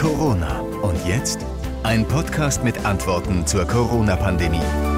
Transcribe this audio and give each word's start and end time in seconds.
Corona. 0.00 0.60
Und 0.80 1.06
jetzt 1.06 1.44
ein 1.82 2.08
Podcast 2.08 2.64
mit 2.64 2.86
Antworten 2.86 3.46
zur 3.46 3.66
Corona-Pandemie. 3.66 4.89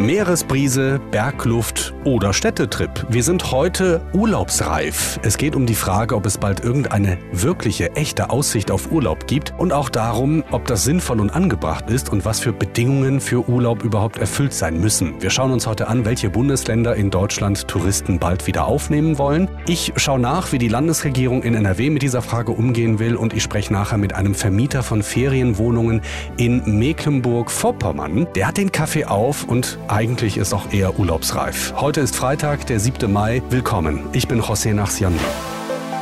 Meeresbrise, 0.00 0.98
Bergluft 1.10 1.92
oder 2.04 2.32
Städtetrip. 2.32 3.06
Wir 3.10 3.22
sind 3.22 3.52
heute 3.52 4.00
urlaubsreif. 4.14 5.20
Es 5.22 5.36
geht 5.36 5.54
um 5.54 5.66
die 5.66 5.74
Frage, 5.74 6.16
ob 6.16 6.24
es 6.24 6.38
bald 6.38 6.60
irgendeine 6.60 7.18
wirkliche, 7.32 7.94
echte 7.96 8.30
Aussicht 8.30 8.70
auf 8.70 8.90
Urlaub 8.90 9.26
gibt 9.26 9.52
und 9.58 9.74
auch 9.74 9.90
darum, 9.90 10.42
ob 10.52 10.64
das 10.64 10.84
sinnvoll 10.84 11.20
und 11.20 11.28
angebracht 11.28 11.90
ist 11.90 12.08
und 12.08 12.24
was 12.24 12.40
für 12.40 12.54
Bedingungen 12.54 13.20
für 13.20 13.46
Urlaub 13.46 13.84
überhaupt 13.84 14.16
erfüllt 14.16 14.54
sein 14.54 14.80
müssen. 14.80 15.20
Wir 15.20 15.28
schauen 15.28 15.52
uns 15.52 15.66
heute 15.66 15.88
an, 15.88 16.06
welche 16.06 16.30
Bundesländer 16.30 16.96
in 16.96 17.10
Deutschland 17.10 17.68
Touristen 17.68 18.18
bald 18.18 18.46
wieder 18.46 18.66
aufnehmen 18.66 19.18
wollen. 19.18 19.50
Ich 19.66 19.92
schaue 19.96 20.18
nach, 20.18 20.50
wie 20.52 20.58
die 20.58 20.68
Landesregierung 20.68 21.42
in 21.42 21.54
NRW 21.54 21.90
mit 21.90 22.00
dieser 22.00 22.22
Frage 22.22 22.52
umgehen 22.52 23.00
will 23.00 23.16
und 23.16 23.34
ich 23.34 23.42
spreche 23.42 23.70
nachher 23.70 23.98
mit 23.98 24.14
einem 24.14 24.34
Vermieter 24.34 24.82
von 24.82 25.02
Ferienwohnungen 25.02 26.00
in 26.38 26.78
Mecklenburg-Vorpommern. 26.78 28.28
Der 28.34 28.48
hat 28.48 28.56
den 28.56 28.72
Kaffee 28.72 29.04
auf 29.04 29.44
und 29.44 29.78
eigentlich 29.90 30.36
ist 30.36 30.52
auch 30.52 30.72
eher 30.72 30.98
urlaubsreif. 30.98 31.74
Heute 31.76 32.00
ist 32.00 32.16
Freitag, 32.16 32.66
der 32.66 32.80
7. 32.80 33.12
Mai. 33.12 33.42
Willkommen. 33.50 34.08
Ich 34.12 34.28
bin 34.28 34.40
José 34.40 34.72
Nachsiandi. 34.72 35.18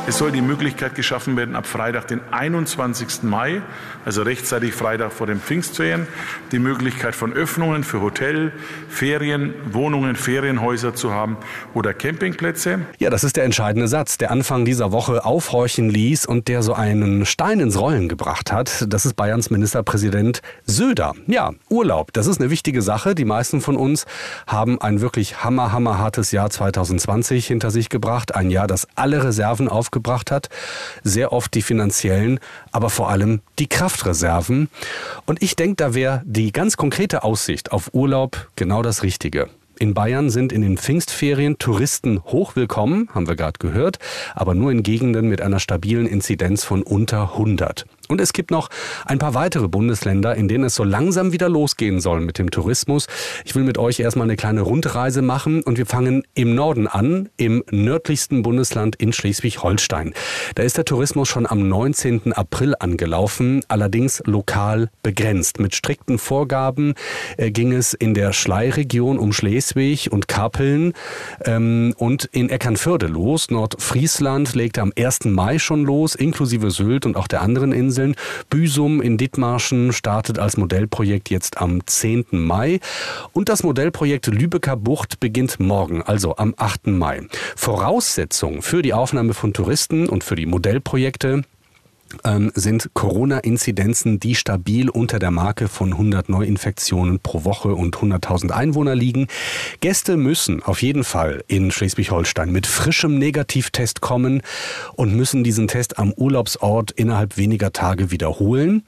Es 0.09 0.17
soll 0.17 0.31
die 0.31 0.41
Möglichkeit 0.41 0.95
geschaffen 0.95 1.37
werden, 1.37 1.55
ab 1.55 1.67
Freitag, 1.67 2.07
den 2.07 2.19
21. 2.31 3.21
Mai, 3.21 3.61
also 4.05 4.23
rechtzeitig 4.23 4.73
Freitag 4.73 5.13
vor 5.13 5.27
den 5.27 5.39
Pfingstferien, 5.39 6.07
die 6.51 6.57
Möglichkeit 6.57 7.13
von 7.13 7.31
Öffnungen 7.31 7.83
für 7.83 8.01
Hotel, 8.01 8.51
Ferien, 8.89 9.53
Wohnungen, 9.71 10.15
Ferienhäuser 10.15 10.95
zu 10.95 11.13
haben 11.13 11.37
oder 11.75 11.93
Campingplätze. 11.93 12.79
Ja, 12.97 13.11
das 13.11 13.23
ist 13.23 13.35
der 13.35 13.43
entscheidende 13.43 13.87
Satz, 13.87 14.17
der 14.17 14.31
Anfang 14.31 14.65
dieser 14.65 14.91
Woche 14.91 15.25
aufhorchen 15.25 15.91
ließ 15.91 16.25
und 16.25 16.47
der 16.47 16.63
so 16.63 16.73
einen 16.73 17.27
Stein 17.27 17.59
ins 17.59 17.79
Rollen 17.79 18.09
gebracht 18.09 18.51
hat. 18.51 18.87
Das 18.87 19.05
ist 19.05 19.13
Bayerns 19.13 19.51
Ministerpräsident 19.51 20.41
Söder. 20.65 21.13
Ja, 21.27 21.51
Urlaub, 21.69 22.13
das 22.13 22.25
ist 22.25 22.41
eine 22.41 22.49
wichtige 22.49 22.81
Sache. 22.81 23.13
Die 23.13 23.25
meisten 23.25 23.61
von 23.61 23.77
uns 23.77 24.07
haben 24.47 24.81
ein 24.81 25.01
wirklich 25.01 25.43
hammer, 25.43 25.71
hammerhartes 25.71 26.31
Jahr 26.31 26.49
2020 26.49 27.45
hinter 27.45 27.69
sich 27.69 27.89
gebracht. 27.89 28.33
Ein 28.33 28.49
Jahr, 28.49 28.65
das 28.65 28.87
alle 28.95 29.23
Reserven 29.23 29.69
aufgebaut 29.69 29.98
gebracht 29.99 30.31
hat. 30.31 30.49
Sehr 31.03 31.31
oft 31.31 31.53
die 31.53 31.61
finanziellen, 31.61 32.39
aber 32.71 32.89
vor 32.89 33.09
allem 33.09 33.41
die 33.59 33.67
Kraftreserven. 33.67 34.69
Und 35.25 35.41
ich 35.41 35.55
denke, 35.55 35.75
da 35.75 35.93
wäre 35.93 36.21
die 36.25 36.51
ganz 36.51 36.77
konkrete 36.77 37.23
Aussicht 37.23 37.71
auf 37.71 37.93
Urlaub 37.93 38.49
genau 38.55 38.81
das 38.81 39.03
Richtige. 39.03 39.49
In 39.79 39.93
Bayern 39.93 40.29
sind 40.29 40.51
in 40.51 40.61
den 40.61 40.77
Pfingstferien 40.77 41.57
Touristen 41.57 42.21
hochwillkommen, 42.25 43.07
haben 43.13 43.29
wir 43.29 43.37
gerade 43.37 43.59
gehört, 43.59 43.97
aber 44.35 44.53
nur 44.53 44.71
in 44.71 44.83
Gegenden 44.83 45.29
mit 45.29 45.41
einer 45.41 45.61
stabilen 45.61 46.05
Inzidenz 46.05 46.65
von 46.65 46.83
unter 46.83 47.31
100. 47.31 47.85
Und 48.11 48.19
es 48.21 48.33
gibt 48.33 48.49
noch 48.49 48.69
ein 49.05 49.19
paar 49.19 49.35
weitere 49.35 49.67
Bundesländer, 49.67 50.33
in 50.33 50.47
denen 50.47 50.63
es 50.63 50.73
so 50.73 50.83
langsam 50.83 51.31
wieder 51.31 51.47
losgehen 51.47 52.01
soll 52.01 52.21
mit 52.21 52.39
dem 52.39 52.49
Tourismus. 52.49 53.05
Ich 53.45 53.53
will 53.53 53.61
mit 53.61 53.77
euch 53.77 53.99
erstmal 53.99 54.25
eine 54.25 54.35
kleine 54.35 54.61
Rundreise 54.61 55.21
machen 55.21 55.61
und 55.61 55.77
wir 55.77 55.85
fangen 55.85 56.23
im 56.33 56.55
Norden 56.55 56.87
an, 56.87 57.29
im 57.37 57.63
nördlichsten 57.69 58.41
Bundesland 58.41 58.95
in 58.95 59.13
Schleswig-Holstein. 59.13 60.15
Da 60.55 60.63
ist 60.63 60.77
der 60.77 60.85
Tourismus 60.85 61.29
schon 61.29 61.45
am 61.45 61.69
19. 61.69 62.33
April 62.33 62.73
angelaufen, 62.79 63.61
allerdings 63.67 64.23
lokal 64.25 64.89
begrenzt. 65.03 65.59
Mit 65.59 65.75
strikten 65.75 66.17
Vorgaben 66.17 66.95
äh, 67.37 67.51
ging 67.51 67.73
es 67.73 67.93
in 67.93 68.15
der 68.15 68.33
Schlei-Region 68.33 69.19
um 69.19 69.33
Schleswig 69.33 70.11
und 70.11 70.27
Kapeln 70.27 70.93
ähm, 71.45 71.93
und 71.99 72.25
in 72.31 72.49
Eckernförde 72.49 73.05
los. 73.05 73.51
Nordfriesland 73.51 74.55
legte 74.55 74.81
am 74.81 74.93
1. 74.97 75.25
Mai 75.25 75.59
schon 75.59 75.83
los, 75.85 76.15
inklusive 76.15 76.71
Sylt 76.71 77.05
und 77.05 77.15
auch 77.15 77.27
der 77.27 77.43
anderen 77.43 77.71
Inseln. 77.71 77.98
Inseln. 77.99 78.15
Büsum 78.49 79.01
in 79.01 79.17
Dithmarschen 79.17 79.93
startet 79.93 80.39
als 80.39 80.57
Modellprojekt 80.57 81.29
jetzt 81.29 81.59
am 81.59 81.85
10. 81.85 82.25
Mai. 82.31 82.79
Und 83.33 83.49
das 83.49 83.63
Modellprojekt 83.63 84.27
Lübecker 84.27 84.75
Bucht 84.75 85.19
beginnt 85.19 85.59
morgen, 85.59 86.01
also 86.01 86.37
am 86.37 86.53
8. 86.57 86.87
Mai. 86.87 87.27
Voraussetzung 87.55 88.61
für 88.61 88.81
die 88.81 88.93
Aufnahme 88.93 89.33
von 89.33 89.53
Touristen 89.53 90.07
und 90.07 90.23
für 90.23 90.35
die 90.35 90.45
Modellprojekte 90.45 91.43
sind 92.53 92.89
Corona-Inzidenzen, 92.93 94.19
die 94.19 94.35
stabil 94.35 94.89
unter 94.89 95.19
der 95.19 95.31
Marke 95.31 95.67
von 95.67 95.91
100 95.91 96.29
Neuinfektionen 96.29 97.19
pro 97.19 97.43
Woche 97.43 97.75
und 97.75 97.97
100.000 97.97 98.51
Einwohner 98.51 98.95
liegen. 98.95 99.27
Gäste 99.79 100.17
müssen 100.17 100.63
auf 100.63 100.81
jeden 100.81 101.03
Fall 101.03 101.43
in 101.47 101.71
Schleswig-Holstein 101.71 102.51
mit 102.51 102.67
frischem 102.67 103.17
Negativtest 103.17 104.01
kommen 104.01 104.41
und 104.93 105.15
müssen 105.15 105.43
diesen 105.43 105.67
Test 105.67 105.99
am 105.99 106.11
Urlaubsort 106.13 106.91
innerhalb 106.91 107.37
weniger 107.37 107.71
Tage 107.73 108.11
wiederholen. 108.11 108.83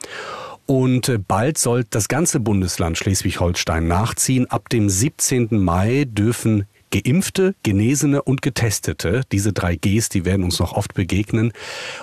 Und 0.65 1.09
äh, 1.09 1.17
bald 1.17 1.57
soll 1.57 1.85
das 1.89 2.07
ganze 2.07 2.39
Bundesland 2.39 2.97
Schleswig-Holstein 2.97 3.87
nachziehen. 3.87 4.49
Ab 4.49 4.69
dem 4.69 4.89
17. 4.89 5.49
Mai 5.51 6.05
dürfen 6.07 6.65
Geimpfte, 6.91 7.55
Genesene 7.63 8.21
und 8.21 8.41
Getestete, 8.41 9.21
diese 9.31 9.53
drei 9.53 9.75
Gs, 9.75 10.09
die 10.09 10.25
werden 10.25 10.43
uns 10.43 10.59
noch 10.59 10.73
oft 10.73 10.93
begegnen, 10.93 11.53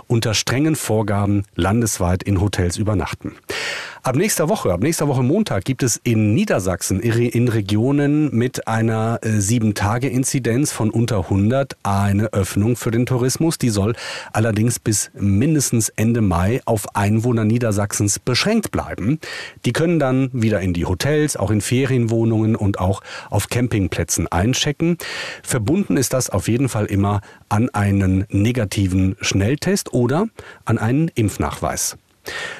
unter 0.06 0.34
strengen 0.34 0.76
Vorgaben 0.76 1.44
landesweit 1.54 2.22
in 2.22 2.41
Hotels 2.41 2.76
übernachten. 2.76 3.37
Ab 4.08 4.16
nächster 4.16 4.48
Woche, 4.48 4.72
ab 4.72 4.80
nächster 4.80 5.06
Woche 5.06 5.22
Montag 5.22 5.66
gibt 5.66 5.82
es 5.82 6.00
in 6.02 6.32
Niedersachsen 6.32 6.98
in 7.00 7.48
Regionen 7.48 8.34
mit 8.34 8.66
einer 8.66 9.19
7-Tage-Inzidenz 9.20 10.70
äh, 10.70 10.74
von 10.74 10.88
unter 10.88 11.24
100 11.24 11.76
eine 11.82 12.32
Öffnung 12.32 12.76
für 12.76 12.91
den 12.91 13.04
Tourismus. 13.04 13.58
Die 13.58 13.68
soll 13.68 13.94
allerdings 14.32 14.78
bis 14.78 15.10
mindestens 15.12 15.91
Ende 15.91 16.22
Mai 16.22 16.62
auf 16.64 16.97
Einwohner 16.97 17.44
Niedersachsens 17.44 18.18
beschränkt 18.18 18.70
bleiben. 18.70 19.18
Die 19.66 19.74
können 19.74 19.98
dann 19.98 20.30
wieder 20.32 20.62
in 20.62 20.72
die 20.72 20.86
Hotels, 20.86 21.36
auch 21.36 21.50
in 21.50 21.60
Ferienwohnungen 21.60 22.56
und 22.56 22.78
auch 22.78 23.02
auf 23.28 23.50
Campingplätzen 23.50 24.26
einchecken. 24.26 24.97
Verbunden 25.42 25.98
ist 25.98 26.14
das 26.14 26.30
auf 26.30 26.48
jeden 26.48 26.70
Fall 26.70 26.86
immer 26.86 27.20
an 27.50 27.68
einen 27.74 28.24
negativen 28.30 29.16
Schnelltest 29.20 29.92
oder 29.92 30.28
an 30.64 30.78
einen 30.78 31.08
Impfnachweis. 31.08 31.98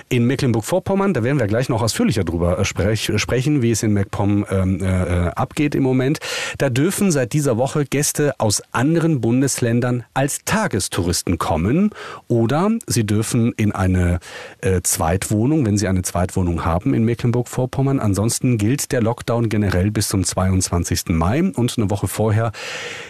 In 0.08 0.24
Mecklenburg-Vorpommern, 0.24 1.12
da 1.12 1.22
werden 1.22 1.38
wir 1.38 1.46
gleich 1.46 1.69
noch 1.69 1.82
ausführlicher 1.82 2.24
drüber 2.24 2.58
äh, 2.58 2.64
sprech, 2.64 3.12
sprechen, 3.16 3.60
wie 3.62 3.70
es 3.70 3.82
in 3.82 3.92
MacPom 3.92 4.46
ähm, 4.50 4.82
äh, 4.82 5.28
abgeht 5.28 5.74
im 5.74 5.82
Moment. 5.82 6.19
Da 6.56 6.70
dürfen 6.70 7.10
seit 7.10 7.32
dieser 7.32 7.58
Woche 7.58 7.84
Gäste 7.84 8.34
aus 8.38 8.62
anderen 8.72 9.20
Bundesländern 9.20 10.04
als 10.14 10.41
Tagestouristen 10.44 11.38
kommen 11.38 11.91
oder 12.26 12.70
sie 12.86 13.04
dürfen 13.04 13.52
in 13.56 13.72
eine 13.72 14.20
äh, 14.60 14.80
Zweitwohnung, 14.82 15.66
wenn 15.66 15.76
sie 15.76 15.88
eine 15.88 16.02
Zweitwohnung 16.02 16.64
haben 16.64 16.94
in 16.94 17.04
Mecklenburg-Vorpommern. 17.04 18.00
Ansonsten 18.00 18.56
gilt 18.56 18.92
der 18.92 19.02
Lockdown 19.02 19.48
generell 19.48 19.90
bis 19.90 20.08
zum 20.08 20.25
22. 20.25 21.08
Mai 21.08 21.42
und 21.42 21.75
eine 21.76 21.90
Woche 21.90 22.08
vorher 22.08 22.52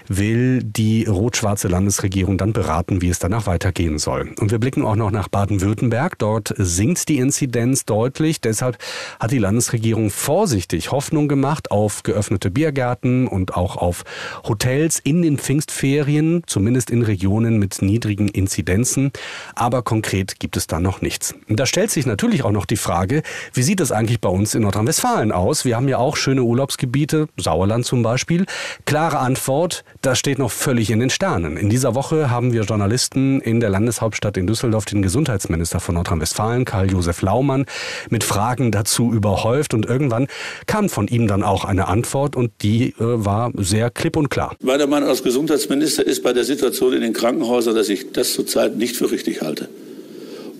will 0.08 0.62
die 0.62 1.04
rot-schwarze 1.04 1.68
Landesregierung 1.68 2.38
dann 2.38 2.52
beraten, 2.52 3.02
wie 3.02 3.08
es 3.08 3.18
danach 3.18 3.46
weitergehen 3.46 3.98
soll. 3.98 4.32
Und 4.40 4.50
wir 4.50 4.58
blicken 4.58 4.84
auch 4.84 4.96
noch 4.96 5.10
nach 5.10 5.28
Baden-Württemberg. 5.28 6.18
Dort 6.18 6.47
sinkt 6.56 7.08
die 7.08 7.18
Inzidenz 7.18 7.84
deutlich. 7.84 8.40
Deshalb 8.40 8.78
hat 9.20 9.30
die 9.30 9.38
Landesregierung 9.38 10.10
vorsichtig 10.10 10.90
Hoffnung 10.90 11.28
gemacht 11.28 11.70
auf 11.70 12.02
geöffnete 12.02 12.50
Biergärten 12.50 13.26
und 13.26 13.56
auch 13.56 13.76
auf 13.76 14.04
Hotels 14.44 14.98
in 14.98 15.22
den 15.22 15.38
Pfingstferien, 15.38 16.42
zumindest 16.46 16.90
in 16.90 17.02
Regionen 17.02 17.58
mit 17.58 17.82
niedrigen 17.82 18.28
Inzidenzen. 18.28 19.12
Aber 19.54 19.82
konkret 19.82 20.40
gibt 20.40 20.56
es 20.56 20.66
da 20.66 20.80
noch 20.80 21.00
nichts. 21.00 21.34
Da 21.48 21.66
stellt 21.66 21.90
sich 21.90 22.06
natürlich 22.06 22.44
auch 22.44 22.52
noch 22.52 22.66
die 22.66 22.76
Frage, 22.76 23.22
wie 23.52 23.62
sieht 23.62 23.80
es 23.80 23.92
eigentlich 23.92 24.20
bei 24.20 24.28
uns 24.28 24.54
in 24.54 24.62
Nordrhein-Westfalen 24.62 25.32
aus? 25.32 25.64
Wir 25.64 25.76
haben 25.76 25.88
ja 25.88 25.98
auch 25.98 26.16
schöne 26.16 26.42
Urlaubsgebiete, 26.42 27.28
Sauerland 27.36 27.84
zum 27.84 28.02
Beispiel. 28.02 28.46
Klare 28.84 29.18
Antwort, 29.18 29.84
das 30.02 30.18
steht 30.18 30.38
noch 30.38 30.50
völlig 30.50 30.90
in 30.90 31.00
den 31.00 31.10
Sternen. 31.10 31.56
In 31.56 31.68
dieser 31.68 31.94
Woche 31.94 32.30
haben 32.30 32.52
wir 32.52 32.62
Journalisten 32.62 33.40
in 33.40 33.60
der 33.60 33.70
Landeshauptstadt 33.70 34.36
in 34.36 34.46
Düsseldorf 34.46 34.84
den 34.84 35.02
Gesundheitsminister 35.02 35.80
von 35.80 35.94
Nordrhein-Westfalen 35.94 36.27
Nordrhein-Westfalen, 36.28 36.64
Karl-Josef 36.64 37.22
Laumann, 37.22 37.66
mit 38.10 38.24
Fragen 38.24 38.70
dazu 38.70 39.12
überhäuft 39.12 39.74
und 39.74 39.86
irgendwann 39.86 40.26
kam 40.66 40.88
von 40.88 41.08
ihm 41.08 41.26
dann 41.26 41.42
auch 41.42 41.64
eine 41.64 41.88
Antwort 41.88 42.36
und 42.36 42.50
die 42.62 42.90
äh, 42.90 42.94
war 42.98 43.52
sehr 43.56 43.90
klipp 43.90 44.16
und 44.16 44.28
klar. 44.28 44.56
Meiner 44.62 44.86
Meinung 44.86 45.08
als 45.08 45.22
Gesundheitsminister 45.22 46.06
ist 46.06 46.22
bei 46.22 46.32
der 46.32 46.44
Situation 46.44 46.92
in 46.92 47.00
den 47.00 47.12
Krankenhäusern, 47.12 47.74
dass 47.74 47.88
ich 47.88 48.12
das 48.12 48.32
zurzeit 48.32 48.76
nicht 48.76 48.96
für 48.96 49.10
richtig 49.10 49.40
halte. 49.42 49.68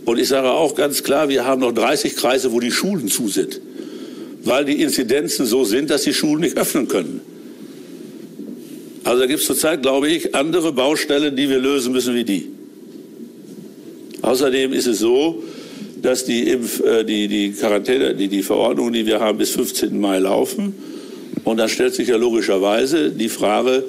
Und 0.04 0.18
ich 0.18 0.28
sage 0.28 0.50
auch 0.50 0.74
ganz 0.74 1.02
klar, 1.02 1.28
wir 1.28 1.44
haben 1.44 1.60
noch 1.60 1.72
30 1.72 2.16
Kreise, 2.16 2.52
wo 2.52 2.60
die 2.60 2.70
Schulen 2.70 3.08
zu 3.08 3.28
sind, 3.28 3.60
weil 4.44 4.64
die 4.64 4.80
Inzidenzen 4.80 5.44
so 5.44 5.64
sind, 5.64 5.90
dass 5.90 6.02
die 6.02 6.14
Schulen 6.14 6.40
nicht 6.40 6.56
öffnen 6.56 6.88
können. 6.88 7.20
Also 9.04 9.20
da 9.20 9.26
gibt 9.26 9.40
es 9.40 9.46
zurzeit, 9.46 9.82
glaube 9.82 10.08
ich, 10.08 10.34
andere 10.34 10.72
Baustellen, 10.72 11.36
die 11.36 11.48
wir 11.48 11.58
lösen 11.58 11.92
müssen 11.92 12.14
wie 12.14 12.24
die. 12.24 12.48
Außerdem 14.22 14.72
ist 14.72 14.86
es 14.86 14.98
so, 14.98 15.42
dass 16.02 16.24
die, 16.24 16.50
Impf-, 16.50 16.84
äh, 16.84 17.04
die, 17.04 17.28
die 17.28 17.52
Quarantäne, 17.52 18.14
die, 18.14 18.28
die 18.28 18.42
Verordnungen, 18.42 18.92
die 18.92 19.06
wir 19.06 19.20
haben, 19.20 19.38
bis 19.38 19.50
15. 19.50 19.98
Mai 19.98 20.18
laufen. 20.18 20.74
Und 21.44 21.56
dann 21.58 21.68
stellt 21.68 21.94
sich 21.94 22.08
ja 22.08 22.16
logischerweise 22.16 23.10
die 23.10 23.28
Frage, 23.28 23.84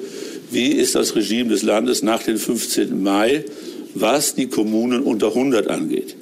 wie 0.50 0.68
ist 0.68 0.94
das 0.94 1.14
Regime 1.14 1.50
des 1.50 1.62
Landes 1.62 2.02
nach 2.02 2.22
dem 2.22 2.38
15. 2.38 3.02
Mai? 3.02 3.44
was 3.94 4.34
die 4.34 4.46
Kommunen 4.46 5.02
unter 5.02 5.28
100 5.28 5.68
angeht. 5.68 6.16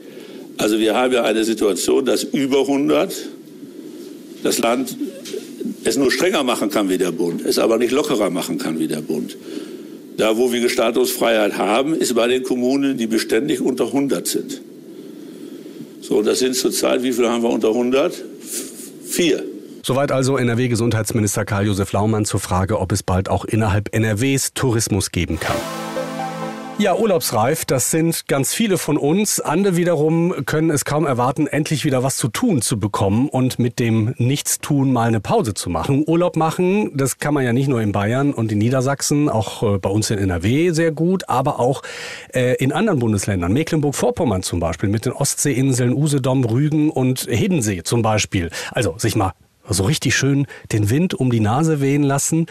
Also 0.56 0.78
wir 0.78 0.94
haben 0.94 1.12
ja 1.12 1.22
eine 1.22 1.44
Situation, 1.44 2.04
dass 2.04 2.24
über 2.24 2.60
100 2.60 3.14
das 4.42 4.58
Land 4.58 4.96
es 5.84 5.96
nur 5.96 6.10
strenger 6.10 6.42
machen 6.42 6.70
kann 6.70 6.88
wie 6.88 6.98
der 6.98 7.12
Bund, 7.12 7.44
es 7.44 7.58
aber 7.58 7.78
nicht 7.78 7.92
lockerer 7.92 8.30
machen 8.30 8.58
kann 8.58 8.78
wie 8.78 8.88
der 8.88 9.00
Bund. 9.00 9.36
Da, 10.16 10.36
wo 10.36 10.52
wir 10.52 10.60
Gestaltungsfreiheit 10.60 11.58
haben, 11.58 11.94
ist 11.94 12.14
bei 12.14 12.26
den 12.26 12.42
Kommunen, 12.42 12.96
die 12.96 13.06
beständig 13.06 13.60
unter 13.60 13.86
100 13.86 14.26
sind. 14.26 14.60
So, 16.08 16.22
das 16.22 16.38
sind 16.38 16.56
zurzeit, 16.56 17.02
wie 17.02 17.12
viele 17.12 17.28
haben 17.28 17.42
wir 17.42 17.50
unter 17.50 17.68
100? 17.68 18.24
Vier. 19.04 19.44
Soweit 19.82 20.10
also 20.10 20.38
NRW-Gesundheitsminister 20.38 21.44
Karl-Josef 21.44 21.92
Laumann 21.92 22.24
zur 22.24 22.40
Frage, 22.40 22.80
ob 22.80 22.92
es 22.92 23.02
bald 23.02 23.28
auch 23.28 23.44
innerhalb 23.44 23.94
NRWs 23.94 24.54
Tourismus 24.54 25.10
geben 25.10 25.38
kann. 25.38 25.56
Ja, 26.80 26.94
urlaubsreif, 26.94 27.64
das 27.64 27.90
sind 27.90 28.28
ganz 28.28 28.54
viele 28.54 28.78
von 28.78 28.98
uns. 28.98 29.40
Andere 29.40 29.74
wiederum 29.74 30.46
können 30.46 30.70
es 30.70 30.84
kaum 30.84 31.06
erwarten, 31.06 31.48
endlich 31.48 31.84
wieder 31.84 32.04
was 32.04 32.16
zu 32.16 32.28
tun 32.28 32.62
zu 32.62 32.78
bekommen 32.78 33.28
und 33.28 33.58
mit 33.58 33.80
dem 33.80 34.14
Nichtstun 34.16 34.92
mal 34.92 35.08
eine 35.08 35.18
Pause 35.18 35.54
zu 35.54 35.70
machen. 35.70 36.04
Urlaub 36.06 36.36
machen, 36.36 36.96
das 36.96 37.18
kann 37.18 37.34
man 37.34 37.44
ja 37.44 37.52
nicht 37.52 37.66
nur 37.66 37.82
in 37.82 37.90
Bayern 37.90 38.32
und 38.32 38.52
in 38.52 38.58
Niedersachsen, 38.58 39.28
auch 39.28 39.64
äh, 39.64 39.78
bei 39.78 39.90
uns 39.90 40.10
in 40.10 40.18
NRW 40.18 40.70
sehr 40.70 40.92
gut, 40.92 41.28
aber 41.28 41.58
auch 41.58 41.82
äh, 42.32 42.54
in 42.62 42.70
anderen 42.70 43.00
Bundesländern. 43.00 43.52
Mecklenburg-Vorpommern 43.52 44.44
zum 44.44 44.60
Beispiel 44.60 44.88
mit 44.88 45.04
den 45.04 45.14
Ostseeinseln 45.14 45.92
Usedom, 45.92 46.44
Rügen 46.44 46.90
und 46.90 47.22
Hiddensee 47.22 47.82
zum 47.82 48.02
Beispiel. 48.02 48.50
Also 48.70 48.94
sich 48.98 49.16
mal 49.16 49.32
so 49.74 49.84
richtig 49.84 50.16
schön 50.16 50.46
den 50.72 50.90
Wind 50.90 51.14
um 51.14 51.30
die 51.30 51.40
Nase 51.40 51.80
wehen 51.80 52.02
lassen. 52.02 52.46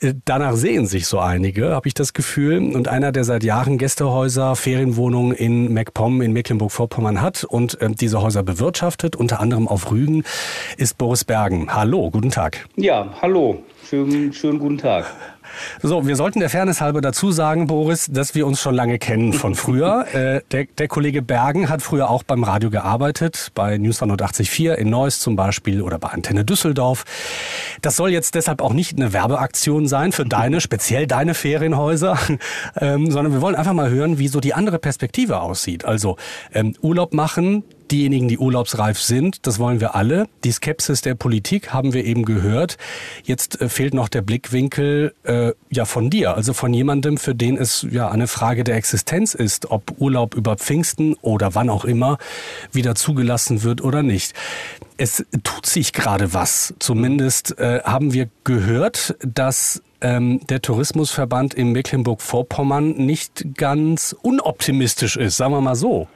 Äh, 0.00 0.14
danach 0.24 0.54
sehen 0.54 0.86
sich 0.86 1.06
so 1.06 1.18
einige, 1.18 1.70
habe 1.70 1.88
ich 1.88 1.94
das 1.94 2.12
Gefühl. 2.12 2.74
Und 2.74 2.88
einer, 2.88 3.12
der 3.12 3.24
seit 3.24 3.44
Jahren 3.44 3.78
Gästehäuser, 3.78 4.56
Ferienwohnungen 4.56 5.32
in 5.32 5.72
MacPom 5.72 6.20
in 6.22 6.32
Mecklenburg-Vorpommern 6.32 7.20
hat 7.20 7.44
und 7.44 7.80
äh, 7.80 7.90
diese 7.90 8.20
Häuser 8.20 8.42
bewirtschaftet, 8.42 9.16
unter 9.16 9.40
anderem 9.40 9.68
auf 9.68 9.90
Rügen, 9.90 10.24
ist 10.76 10.98
Boris 10.98 11.24
Bergen. 11.24 11.72
Hallo, 11.72 12.10
guten 12.10 12.30
Tag. 12.30 12.66
Ja, 12.76 13.14
hallo. 13.20 13.62
Schönen, 13.88 14.32
schönen 14.32 14.58
guten 14.58 14.78
Tag. 14.78 15.06
So, 15.82 16.06
wir 16.06 16.16
sollten 16.16 16.40
der 16.40 16.50
Fairness 16.50 16.80
halber 16.80 17.00
dazu 17.00 17.32
sagen, 17.32 17.66
Boris, 17.66 18.08
dass 18.10 18.34
wir 18.34 18.46
uns 18.46 18.60
schon 18.60 18.74
lange 18.74 18.98
kennen 18.98 19.32
von 19.32 19.54
früher. 19.54 20.06
äh, 20.14 20.40
der, 20.50 20.66
der, 20.78 20.88
Kollege 20.88 21.22
Bergen 21.22 21.68
hat 21.68 21.82
früher 21.82 22.10
auch 22.10 22.22
beim 22.22 22.44
Radio 22.44 22.70
gearbeitet, 22.70 23.50
bei 23.54 23.78
News 23.78 24.02
184 24.02 24.78
in 24.78 24.90
Neuss 24.90 25.20
zum 25.20 25.36
Beispiel 25.36 25.82
oder 25.82 25.98
bei 25.98 26.08
Antenne 26.08 26.44
Düsseldorf. 26.44 27.04
Das 27.80 27.96
soll 27.96 28.10
jetzt 28.10 28.34
deshalb 28.34 28.62
auch 28.62 28.72
nicht 28.72 28.96
eine 28.96 29.12
Werbeaktion 29.12 29.88
sein 29.88 30.12
für 30.12 30.24
deine, 30.24 30.60
speziell 30.72 31.06
deine 31.06 31.34
Ferienhäuser, 31.34 32.18
ähm, 32.80 33.10
sondern 33.10 33.32
wir 33.32 33.40
wollen 33.40 33.56
einfach 33.56 33.72
mal 33.72 33.90
hören, 33.90 34.18
wie 34.18 34.28
so 34.28 34.40
die 34.40 34.54
andere 34.54 34.78
Perspektive 34.78 35.40
aussieht. 35.40 35.84
Also 35.84 36.16
ähm, 36.54 36.74
Urlaub 36.80 37.14
machen, 37.14 37.64
diejenigen, 37.92 38.26
die 38.26 38.38
urlaubsreif 38.38 39.00
sind, 39.00 39.46
das 39.46 39.58
wollen 39.58 39.80
wir 39.80 39.94
alle. 39.94 40.26
Die 40.44 40.50
Skepsis 40.50 41.02
der 41.02 41.14
Politik 41.14 41.72
haben 41.72 41.92
wir 41.92 42.04
eben 42.04 42.24
gehört. 42.24 42.78
Jetzt 43.22 43.60
äh, 43.60 43.68
fehlt 43.68 43.94
noch 43.94 44.08
der 44.08 44.22
Blickwinkel 44.22 45.14
äh, 45.24 45.52
ja 45.70 45.84
von 45.84 46.10
dir, 46.10 46.34
also 46.34 46.54
von 46.54 46.72
jemandem, 46.72 47.18
für 47.18 47.34
den 47.34 47.56
es 47.56 47.86
ja 47.90 48.10
eine 48.10 48.26
Frage 48.26 48.64
der 48.64 48.76
Existenz 48.76 49.34
ist, 49.34 49.70
ob 49.70 49.94
Urlaub 49.98 50.34
über 50.34 50.56
Pfingsten 50.56 51.14
oder 51.20 51.54
wann 51.54 51.68
auch 51.68 51.84
immer 51.84 52.18
wieder 52.72 52.94
zugelassen 52.94 53.62
wird 53.62 53.82
oder 53.82 54.02
nicht. 54.02 54.32
Es 54.96 55.24
tut 55.44 55.66
sich 55.66 55.92
gerade 55.92 56.32
was. 56.32 56.74
Zumindest 56.78 57.58
äh, 57.58 57.80
haben 57.84 58.12
wir 58.12 58.28
gehört, 58.44 59.16
dass 59.20 59.82
ähm, 60.00 60.40
der 60.48 60.62
Tourismusverband 60.62 61.54
in 61.54 61.72
Mecklenburg-Vorpommern 61.72 62.92
nicht 62.92 63.54
ganz 63.56 64.16
unoptimistisch 64.22 65.16
ist, 65.16 65.36
sagen 65.36 65.52
wir 65.52 65.60
mal 65.60 65.76
so. 65.76 66.08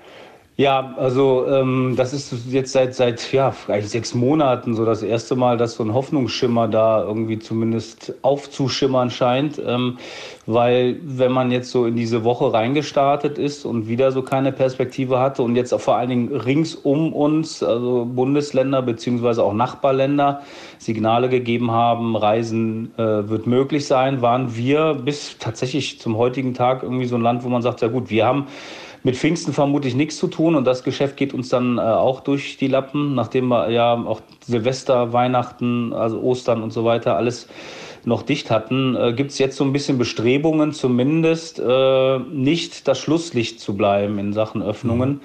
Ja, 0.58 0.94
also 0.96 1.46
ähm, 1.48 1.96
das 1.98 2.14
ist 2.14 2.32
jetzt 2.48 2.72
seit 2.72 2.94
seit 2.94 3.30
ja 3.30 3.50
vielleicht 3.50 3.90
sechs 3.90 4.14
Monaten 4.14 4.74
so 4.74 4.86
das 4.86 5.02
erste 5.02 5.36
Mal, 5.36 5.58
dass 5.58 5.74
so 5.74 5.84
ein 5.84 5.92
Hoffnungsschimmer 5.92 6.66
da 6.66 7.02
irgendwie 7.04 7.38
zumindest 7.38 8.14
aufzuschimmern 8.22 9.10
scheint, 9.10 9.60
ähm, 9.62 9.98
weil 10.46 10.98
wenn 11.02 11.30
man 11.30 11.50
jetzt 11.50 11.70
so 11.70 11.84
in 11.84 11.94
diese 11.94 12.24
Woche 12.24 12.54
reingestartet 12.54 13.36
ist 13.36 13.66
und 13.66 13.86
wieder 13.86 14.12
so 14.12 14.22
keine 14.22 14.50
Perspektive 14.50 15.18
hatte 15.18 15.42
und 15.42 15.56
jetzt 15.56 15.74
auch 15.74 15.80
vor 15.82 15.96
allen 15.96 16.08
Dingen 16.08 16.34
rings 16.34 16.74
um 16.74 17.12
uns, 17.12 17.62
also 17.62 18.06
Bundesländer 18.06 18.80
beziehungsweise 18.80 19.44
auch 19.44 19.52
Nachbarländer 19.52 20.40
Signale 20.78 21.28
gegeben 21.28 21.70
haben, 21.70 22.16
Reisen 22.16 22.94
äh, 22.96 23.28
wird 23.28 23.46
möglich 23.46 23.86
sein, 23.86 24.22
waren 24.22 24.56
wir 24.56 24.94
bis 24.94 25.36
tatsächlich 25.38 26.00
zum 26.00 26.16
heutigen 26.16 26.54
Tag 26.54 26.82
irgendwie 26.82 27.04
so 27.06 27.16
ein 27.16 27.22
Land, 27.22 27.44
wo 27.44 27.50
man 27.50 27.60
sagt, 27.60 27.82
ja 27.82 27.88
gut, 27.88 28.08
wir 28.08 28.24
haben 28.24 28.46
mit 29.06 29.16
Pfingsten 29.16 29.52
vermutlich 29.52 29.94
nichts 29.94 30.16
zu 30.16 30.26
tun 30.26 30.56
und 30.56 30.64
das 30.64 30.82
Geschäft 30.82 31.16
geht 31.16 31.32
uns 31.32 31.48
dann 31.48 31.78
äh, 31.78 31.80
auch 31.80 32.18
durch 32.18 32.56
die 32.56 32.66
Lappen, 32.66 33.14
nachdem 33.14 33.46
wir 33.46 33.70
ja 33.70 33.94
auch 33.94 34.20
Silvester, 34.44 35.12
Weihnachten, 35.12 35.92
also 35.92 36.20
Ostern 36.20 36.60
und 36.60 36.72
so 36.72 36.84
weiter 36.84 37.16
alles 37.16 37.46
noch 38.04 38.22
dicht 38.22 38.50
hatten, 38.50 38.96
äh, 38.96 39.12
gibt 39.12 39.30
es 39.30 39.38
jetzt 39.38 39.56
so 39.58 39.62
ein 39.62 39.72
bisschen 39.72 39.96
Bestrebungen, 39.96 40.72
zumindest 40.72 41.60
äh, 41.60 42.18
nicht 42.18 42.88
das 42.88 42.98
Schlusslicht 42.98 43.60
zu 43.60 43.76
bleiben 43.76 44.18
in 44.18 44.32
Sachen 44.32 44.60
Öffnungen. 44.60 45.10
Mhm. 45.10 45.20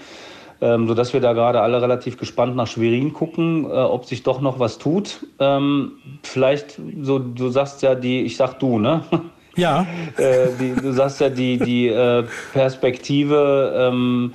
Ähm, 0.64 0.88
sodass 0.88 1.14
wir 1.14 1.22
da 1.22 1.34
gerade 1.34 1.62
alle 1.62 1.82
relativ 1.82 2.18
gespannt 2.18 2.56
nach 2.56 2.68
Schwerin 2.68 3.14
gucken, 3.14 3.66
äh, 3.66 3.70
ob 3.70 4.06
sich 4.06 4.22
doch 4.22 4.42
noch 4.42 4.60
was 4.60 4.78
tut. 4.78 5.26
Ähm, 5.40 5.94
vielleicht, 6.22 6.80
so, 7.02 7.18
du 7.18 7.50
sagst 7.50 7.82
ja 7.82 7.96
die, 7.96 8.22
ich 8.22 8.38
sag 8.38 8.60
du, 8.60 8.78
ne? 8.78 9.04
Ja. 9.56 9.86
Äh, 10.18 10.48
die, 10.60 10.74
du 10.74 10.94
sagst 10.94 11.20
ja, 11.22 11.30
die, 11.30 11.58
die 11.58 11.88
äh, 11.88 12.24
Perspektive 12.54 13.74
ähm, 13.92 14.34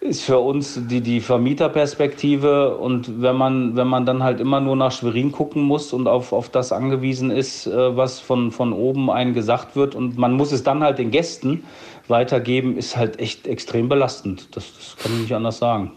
ist 0.00 0.22
für 0.22 0.38
uns 0.38 0.80
die, 0.86 1.00
die 1.00 1.20
Vermieterperspektive. 1.20 2.76
Und 2.76 3.22
wenn 3.22 3.36
man, 3.36 3.76
wenn 3.76 3.86
man 3.86 4.06
dann 4.06 4.22
halt 4.22 4.40
immer 4.40 4.60
nur 4.60 4.76
nach 4.76 4.92
Schwerin 4.92 5.32
gucken 5.32 5.62
muss 5.62 5.92
und 5.92 6.06
auf, 6.06 6.32
auf 6.32 6.48
das 6.48 6.72
angewiesen 6.72 7.30
ist, 7.30 7.66
äh, 7.66 7.96
was 7.96 8.20
von, 8.20 8.50
von 8.50 8.72
oben 8.72 9.10
einen 9.10 9.34
gesagt 9.34 9.76
wird, 9.76 9.94
und 9.94 10.18
man 10.18 10.32
muss 10.32 10.52
es 10.52 10.62
dann 10.62 10.82
halt 10.82 10.98
den 10.98 11.10
Gästen 11.10 11.64
weitergeben, 12.08 12.76
ist 12.76 12.96
halt 12.96 13.20
echt 13.20 13.46
extrem 13.46 13.88
belastend. 13.88 14.54
Das, 14.56 14.72
das 14.76 14.96
kann 14.96 15.12
ich 15.14 15.22
nicht 15.22 15.34
anders 15.34 15.58
sagen. 15.58 15.92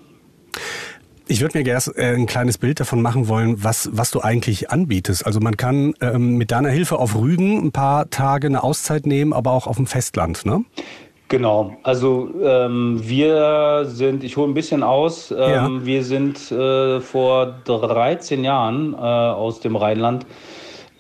Ich 1.28 1.42
würde 1.42 1.58
mir 1.58 1.64
gerne 1.64 1.82
äh, 1.96 2.16
ein 2.16 2.26
kleines 2.26 2.58
Bild 2.58 2.80
davon 2.80 3.02
machen 3.02 3.28
wollen, 3.28 3.64
was, 3.64 3.90
was 3.94 4.12
du 4.12 4.22
eigentlich 4.22 4.70
anbietest. 4.72 5.26
Also 5.26 5.40
man 5.40 5.56
kann 5.56 5.94
ähm, 6.02 6.36
mit 6.36 6.52
deiner 6.52 6.70
Hilfe 6.70 7.00
auf 7.00 7.16
Rügen 7.16 7.66
ein 7.66 7.72
paar 7.72 8.10
Tage 8.10 8.48
eine 8.48 8.64
Auszeit 8.64 9.06
nehmen, 9.06 9.32
aber 9.32 9.52
auch 9.52 9.68
auf 9.68 9.78
dem 9.78 9.88
Festland, 9.88 10.46
ne? 10.46 10.64
Genau, 11.30 11.78
also 11.82 12.30
ähm, 12.44 13.00
wir 13.02 13.86
sind, 13.86 14.24
ich 14.24 14.38
hole 14.38 14.52
ein 14.52 14.54
bisschen 14.54 14.84
aus, 14.84 15.32
ähm, 15.32 15.38
ja. 15.38 15.70
wir 15.82 16.04
sind 16.04 16.52
äh, 16.52 17.00
vor 17.00 17.56
13 17.66 18.44
Jahren 18.44 18.94
äh, 18.94 18.98
aus 18.98 19.60
dem 19.60 19.76
Rheinland 19.76 20.28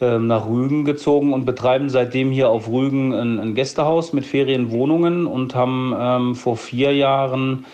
äh, 0.01 0.17
nach 0.17 0.48
Rügen 0.48 0.86
gezogen 0.86 1.33
und 1.33 1.45
betreiben 1.45 1.89
seitdem 1.89 2.31
hier 2.31 2.50
auf 2.50 2.67
Rügen 2.67 3.13
ein, 3.13 3.39
ein 3.39 3.53
Gästehaus 3.53 4.12
mit 4.13 4.25
Ferienwohnungen 4.25 5.27
und 5.27 5.53
haben 5.53 5.93
ähm, 5.95 6.36
vor 6.36 6.57
vier 6.57 6.95
Jahren 6.95 7.65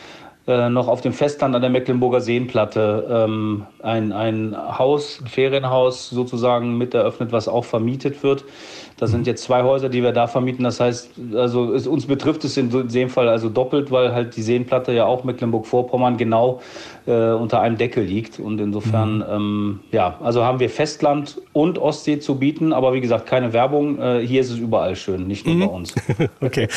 äh, 0.49 0.69
noch 0.69 0.87
auf 0.87 1.01
dem 1.01 1.13
Festland 1.13 1.55
an 1.55 1.61
der 1.61 1.69
Mecklenburger 1.69 2.21
Seenplatte 2.21 3.07
ähm, 3.09 3.67
ein, 3.83 4.11
ein 4.11 4.57
Haus, 4.57 5.21
ein 5.21 5.27
Ferienhaus 5.27 6.09
sozusagen 6.09 6.75
mit 6.75 6.95
eröffnet, 6.95 7.31
was 7.31 7.47
auch 7.47 7.65
vermietet 7.65 8.23
wird. 8.23 8.43
Das 8.97 9.11
sind 9.11 9.27
jetzt 9.27 9.43
zwei 9.43 9.61
Häuser, 9.61 9.89
die 9.89 10.01
wir 10.01 10.11
da 10.11 10.25
vermieten. 10.25 10.63
Das 10.63 10.79
heißt, 10.79 11.11
also 11.35 11.73
es, 11.73 11.85
uns 11.85 12.07
betrifft 12.07 12.43
es 12.45 12.57
in 12.57 12.89
dem 12.89 13.09
Fall 13.09 13.29
also 13.29 13.47
doppelt, 13.47 13.91
weil 13.91 14.11
halt 14.11 14.35
die 14.35 14.41
Seenplatte 14.41 14.91
ja 14.91 15.05
auch 15.05 15.23
Mecklenburg-Vorpommern 15.23 16.17
genau 16.17 16.61
äh, 17.09 17.31
unter 17.31 17.61
einem 17.61 17.77
Deckel 17.77 18.03
liegt. 18.03 18.39
Und 18.39 18.61
insofern, 18.61 19.17
mhm. 19.17 19.23
ähm, 19.29 19.79
ja, 19.91 20.17
also 20.21 20.43
haben 20.43 20.59
wir 20.59 20.69
Festland 20.69 21.41
und 21.53 21.79
Ostsee 21.79 22.19
zu 22.19 22.35
bieten. 22.35 22.71
Aber 22.71 22.93
wie 22.93 23.01
gesagt, 23.01 23.25
keine 23.25 23.51
Werbung. 23.51 23.99
Äh, 23.99 24.25
hier 24.25 24.41
ist 24.41 24.51
es 24.51 24.57
überall 24.57 24.95
schön, 24.95 25.27
nicht 25.27 25.45
nur 25.45 25.55
mhm. 25.55 25.59
bei 25.59 25.65
uns. 25.65 25.95
okay. 26.41 26.67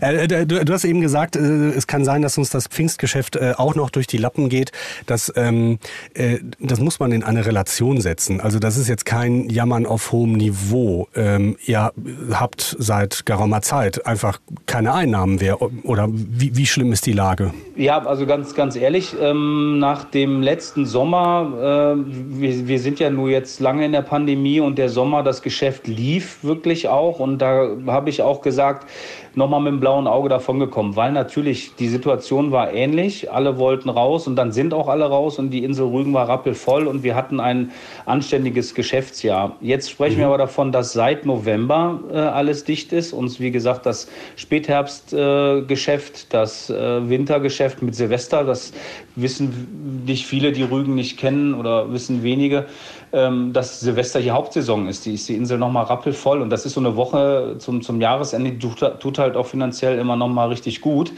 Äh, 0.00 0.26
du, 0.46 0.64
du, 0.64 0.72
hast 0.72 0.84
eben 0.84 1.02
gesagt, 1.02 1.36
äh, 1.36 1.40
es 1.40 1.86
kann 1.86 2.04
sein, 2.04 2.22
dass 2.22 2.38
uns 2.38 2.50
das 2.50 2.66
Pfingstgeschäft 2.68 3.36
äh, 3.36 3.52
auch 3.56 3.74
noch 3.74 3.90
durch 3.90 4.06
die 4.06 4.16
Lappen 4.16 4.48
geht. 4.48 4.72
Das, 5.06 5.30
ähm, 5.36 5.78
äh, 6.14 6.38
das 6.58 6.80
muss 6.80 6.98
man 6.98 7.12
in 7.12 7.22
eine 7.22 7.44
Relation 7.44 8.00
setzen. 8.00 8.40
Also 8.40 8.58
das 8.58 8.78
ist 8.78 8.88
jetzt 8.88 9.04
kein 9.04 9.50
Jammern 9.50 9.84
auf 9.84 10.12
hohem 10.12 10.32
Niveau. 10.32 11.08
Ähm, 11.14 11.56
ihr 11.66 11.92
habt 12.32 12.76
seit 12.78 13.26
geraumer 13.26 13.60
Zeit 13.60 14.06
einfach 14.06 14.40
keine 14.64 14.94
Einnahmen 14.94 15.36
mehr. 15.36 15.60
Oder 15.60 16.08
wie, 16.10 16.56
wie 16.56 16.66
schlimm 16.66 16.92
ist 16.92 17.04
die 17.04 17.12
Lage? 17.12 17.52
Ja, 17.76 18.04
also 18.06 18.26
ganz, 18.26 18.54
ganz 18.54 18.76
ehrlich, 18.76 19.14
ähm, 19.20 19.81
nach 19.82 20.04
dem 20.04 20.42
letzten 20.42 20.86
Sommer, 20.86 21.96
äh, 21.98 22.40
wir, 22.40 22.68
wir 22.68 22.78
sind 22.78 23.00
ja 23.00 23.10
nur 23.10 23.28
jetzt 23.28 23.60
lange 23.60 23.84
in 23.84 23.92
der 23.92 24.02
Pandemie 24.02 24.60
und 24.60 24.78
der 24.78 24.88
Sommer, 24.88 25.22
das 25.22 25.42
Geschäft 25.42 25.88
lief 25.88 26.42
wirklich 26.42 26.88
auch. 26.88 27.18
Und 27.18 27.38
da 27.38 27.76
habe 27.88 28.08
ich 28.08 28.22
auch 28.22 28.40
gesagt, 28.40 28.88
nochmal 29.36 29.60
mit 29.60 29.72
dem 29.72 29.80
blauen 29.80 30.06
Auge 30.06 30.28
davongekommen, 30.28 30.96
weil 30.96 31.12
natürlich 31.12 31.74
die 31.76 31.88
Situation 31.88 32.52
war 32.52 32.72
ähnlich. 32.72 33.30
Alle 33.32 33.58
wollten 33.58 33.88
raus 33.88 34.26
und 34.26 34.36
dann 34.36 34.52
sind 34.52 34.74
auch 34.74 34.88
alle 34.88 35.04
raus 35.04 35.38
und 35.38 35.50
die 35.50 35.64
Insel 35.64 35.86
Rügen 35.86 36.14
war 36.14 36.28
rappelvoll 36.28 36.86
und 36.86 37.02
wir 37.02 37.14
hatten 37.14 37.40
ein 37.40 37.72
anständiges 38.06 38.74
Geschäftsjahr. 38.74 39.56
Jetzt 39.60 39.90
sprechen 39.90 40.16
mhm. 40.16 40.20
wir 40.20 40.26
aber 40.26 40.38
davon, 40.38 40.72
dass 40.72 40.92
seit 40.92 41.26
November 41.26 42.00
äh, 42.12 42.16
alles 42.16 42.64
dicht 42.64 42.92
ist. 42.92 43.12
Uns, 43.12 43.40
wie 43.40 43.50
gesagt, 43.50 43.86
das 43.86 44.08
Spätherbstgeschäft, 44.36 46.14
äh, 46.14 46.26
das 46.30 46.70
äh, 46.70 47.08
Wintergeschäft 47.08 47.82
mit 47.82 47.94
Silvester, 47.94 48.44
das 48.44 48.72
wissen 49.16 50.02
nicht 50.06 50.26
viele, 50.26 50.52
die 50.52 50.62
Rügen 50.62 50.94
nicht 50.94 51.18
kennen 51.18 51.54
oder 51.54 51.92
wissen 51.92 52.22
wenige, 52.22 52.66
ähm, 53.12 53.52
dass 53.52 53.80
Silvester 53.80 54.20
hier 54.20 54.32
Hauptsaison 54.32 54.88
ist. 54.88 55.04
Die 55.04 55.14
ist 55.14 55.28
die 55.28 55.36
Insel 55.36 55.58
nochmal 55.58 55.84
rappelvoll 55.84 56.40
und 56.40 56.50
das 56.50 56.64
ist 56.64 56.74
so 56.74 56.80
eine 56.80 56.96
Woche 56.96 57.56
zum, 57.58 57.82
zum 57.82 58.00
Jahresende, 58.00 58.58
tut, 58.58 59.00
tut 59.00 59.18
halt 59.18 59.36
auch 59.36 59.46
finanziell 59.46 59.98
immer 59.98 60.16
nochmal 60.16 60.48
richtig 60.48 60.80
gut. 60.80 61.12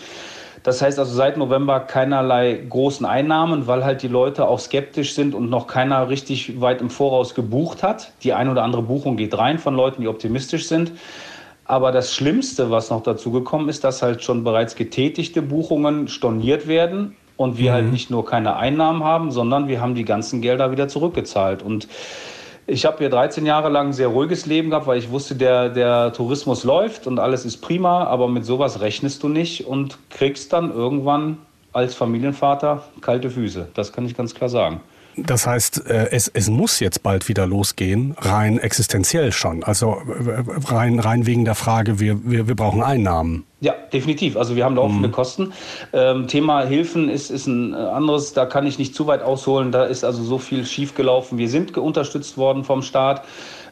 Das 0.64 0.80
heißt 0.80 0.98
also 0.98 1.14
seit 1.14 1.36
November 1.36 1.78
keinerlei 1.80 2.54
großen 2.68 3.04
Einnahmen, 3.04 3.66
weil 3.66 3.84
halt 3.84 4.02
die 4.02 4.08
Leute 4.08 4.48
auch 4.48 4.58
skeptisch 4.58 5.14
sind 5.14 5.34
und 5.34 5.50
noch 5.50 5.66
keiner 5.66 6.08
richtig 6.08 6.60
weit 6.60 6.80
im 6.80 6.88
Voraus 6.88 7.34
gebucht 7.34 7.82
hat. 7.82 8.12
Die 8.22 8.32
ein 8.32 8.48
oder 8.48 8.62
andere 8.62 8.82
Buchung 8.82 9.18
geht 9.18 9.36
rein 9.36 9.58
von 9.58 9.74
Leuten, 9.74 10.00
die 10.00 10.08
optimistisch 10.08 10.66
sind. 10.66 10.92
Aber 11.66 11.92
das 11.92 12.14
Schlimmste, 12.14 12.70
was 12.70 12.90
noch 12.90 13.02
dazu 13.02 13.30
gekommen 13.30 13.68
ist, 13.68 13.84
dass 13.84 14.02
halt 14.02 14.24
schon 14.24 14.42
bereits 14.42 14.74
getätigte 14.74 15.42
Buchungen 15.42 16.08
storniert 16.08 16.66
werden 16.66 17.14
und 17.36 17.58
wir 17.58 17.72
halt 17.72 17.82
mhm. 17.82 17.86
halt 17.86 17.92
nicht 17.92 18.10
nur 18.10 18.24
keine 18.24 18.56
Einnahmen 18.56 19.02
haben, 19.04 19.30
sondern 19.30 19.68
wir 19.68 19.80
haben 19.80 19.94
die 19.94 20.04
ganzen 20.04 20.40
Gelder 20.40 20.70
wieder 20.70 20.88
zurückgezahlt. 20.88 21.62
Und 21.62 21.88
ich 22.66 22.86
habe 22.86 22.98
hier 22.98 23.10
13 23.10 23.44
Jahre 23.44 23.68
lang 23.68 23.88
ein 23.88 23.92
sehr 23.92 24.08
ruhiges 24.08 24.46
Leben 24.46 24.70
gehabt, 24.70 24.86
weil 24.86 24.98
ich 24.98 25.10
wusste, 25.10 25.34
der, 25.34 25.68
der 25.68 26.12
Tourismus 26.12 26.64
läuft 26.64 27.06
und 27.06 27.18
alles 27.18 27.44
ist 27.44 27.58
prima, 27.58 28.04
aber 28.04 28.28
mit 28.28 28.46
sowas 28.46 28.80
rechnest 28.80 29.22
du 29.22 29.28
nicht 29.28 29.66
und 29.66 29.98
kriegst 30.08 30.52
dann 30.52 30.72
irgendwann 30.72 31.38
als 31.72 31.94
Familienvater 31.94 32.84
kalte 33.00 33.30
Füße. 33.30 33.68
Das 33.74 33.92
kann 33.92 34.06
ich 34.06 34.16
ganz 34.16 34.34
klar 34.34 34.48
sagen. 34.48 34.80
Das 35.16 35.46
heißt, 35.46 35.86
äh, 35.86 36.10
es, 36.10 36.28
es 36.28 36.48
muss 36.48 36.80
jetzt 36.80 37.02
bald 37.02 37.28
wieder 37.28 37.46
losgehen, 37.46 38.14
rein 38.18 38.58
existenziell 38.58 39.32
schon. 39.32 39.62
Also 39.62 39.92
äh, 39.92 40.42
rein, 40.72 40.98
rein 40.98 41.26
wegen 41.26 41.44
der 41.44 41.54
Frage, 41.54 42.00
wir, 42.00 42.24
wir, 42.24 42.48
wir 42.48 42.56
brauchen 42.56 42.82
Einnahmen. 42.82 43.44
Ja, 43.60 43.74
definitiv. 43.92 44.36
Also 44.36 44.56
wir 44.56 44.64
haben 44.64 44.76
laufende 44.76 45.08
mhm. 45.08 45.12
Kosten. 45.12 45.52
Ähm, 45.92 46.26
Thema 46.28 46.64
Hilfen 46.64 47.08
ist, 47.08 47.30
ist 47.30 47.46
ein 47.46 47.74
anderes, 47.74 48.32
da 48.32 48.44
kann 48.44 48.66
ich 48.66 48.78
nicht 48.78 48.94
zu 48.94 49.06
weit 49.06 49.22
ausholen. 49.22 49.72
Da 49.72 49.84
ist 49.84 50.04
also 50.04 50.22
so 50.22 50.38
viel 50.38 50.66
schiefgelaufen. 50.66 51.38
Wir 51.38 51.48
sind 51.48 51.76
unterstützt 51.78 52.36
worden 52.36 52.64
vom 52.64 52.82
Staat. 52.82 53.24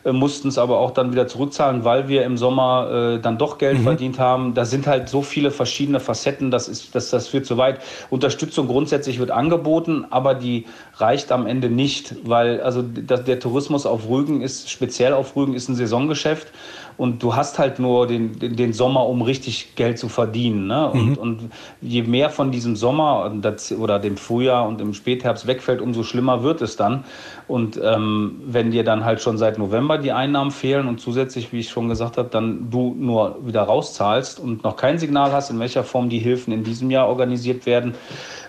Äh, 0.05 0.13
mussten 0.13 0.49
es 0.49 0.59
aber 0.59 0.79
auch 0.79 0.91
dann 0.91 1.13
wieder 1.13 1.29
zurückzahlen, 1.29 1.85
weil 1.85 2.09
wir 2.09 2.25
im 2.25 2.37
Sommer 2.37 3.17
äh, 3.17 3.21
dann 3.21 3.39
doch 3.39 3.59
Geld 3.59 3.79
mhm. 3.79 3.85
verdient 3.85 4.19
haben. 4.19 4.55
Da 4.55 4.65
sind 4.65 4.87
halt 4.87 5.09
so 5.09 5.23
viele 5.23 5.51
verschiedene 5.51 6.01
Facetten, 6.01 6.51
das, 6.51 6.69
ist, 6.69 6.95
das, 6.95 7.11
das 7.11 7.29
führt 7.29 7.47
zu 7.47 7.57
weit. 7.57 7.81
Unterstützung 8.11 8.67
grundsätzlich 8.67 9.19
wird 9.19 9.31
angeboten, 9.31 10.07
aber 10.11 10.35
die 10.35 10.67
reicht 10.97 11.31
am 11.31 11.47
Ende 11.47 11.71
nicht, 11.71 12.15
weil 12.25 12.61
also 12.61 12.83
das, 12.83 13.25
der 13.25 13.39
Tourismus 13.39 13.87
auf 13.87 14.09
Rügen 14.09 14.43
ist, 14.43 14.71
speziell 14.71 15.13
auf 15.13 15.37
Rügen, 15.37 15.55
ist 15.55 15.69
ein 15.69 15.77
Saisongeschäft 15.77 16.49
und 16.97 17.23
du 17.23 17.35
hast 17.35 17.59
halt 17.59 17.79
nur 17.79 18.07
den, 18.07 18.39
den, 18.39 18.73
Sommer, 18.73 19.07
um 19.07 19.23
richtig 19.23 19.75
Geld 19.77 19.99
zu 19.99 20.09
verdienen. 20.09 20.67
Ne? 20.67 20.91
Und, 20.91 21.11
mhm. 21.11 21.17
und 21.17 21.51
je 21.81 22.03
mehr 22.03 22.31
von 22.31 22.51
diesem 22.51 22.77
Sommer 22.77 23.33
oder 23.79 23.99
dem 23.99 24.17
Frühjahr 24.17 24.67
und 24.67 24.81
im 24.81 24.95
Spätherbst 24.95 25.47
wegfällt, 25.47 25.81
umso 25.81 26.03
schlimmer 26.03 26.43
wird 26.43 26.63
es 26.63 26.77
dann. 26.77 27.05
Und 27.49 27.79
ähm, 27.83 28.41
wenn 28.47 28.71
dir 28.71 28.85
dann 28.85 29.05
halt 29.05 29.21
schon 29.21 29.37
seit 29.37 29.59
November 29.59 29.99
die 29.99 30.13
Einnahmen 30.13 30.51
fehlen 30.51 30.87
und 30.89 31.01
zusätzlich, 31.01 31.53
wie 31.53 31.61
ich 31.61 31.71
schon 31.71 31.89
gesagt 31.89 32.17
habe, 32.17 32.29
dann 32.31 32.71
du 32.71 32.95
nur 32.99 33.37
wieder 33.45 33.63
rauszahlst 33.63 34.41
und 34.41 34.65
noch 34.65 34.77
kein 34.77 34.99
Signal 34.99 35.33
hast, 35.33 35.51
in 35.51 35.59
welcher 35.59 35.85
Form 35.85 36.09
die 36.09 36.19
Hilfen 36.19 36.53
in 36.53 36.65
diesem 36.65 36.91
Jahr 36.91 37.09
organisiert 37.09 37.67
werden. 37.67 37.95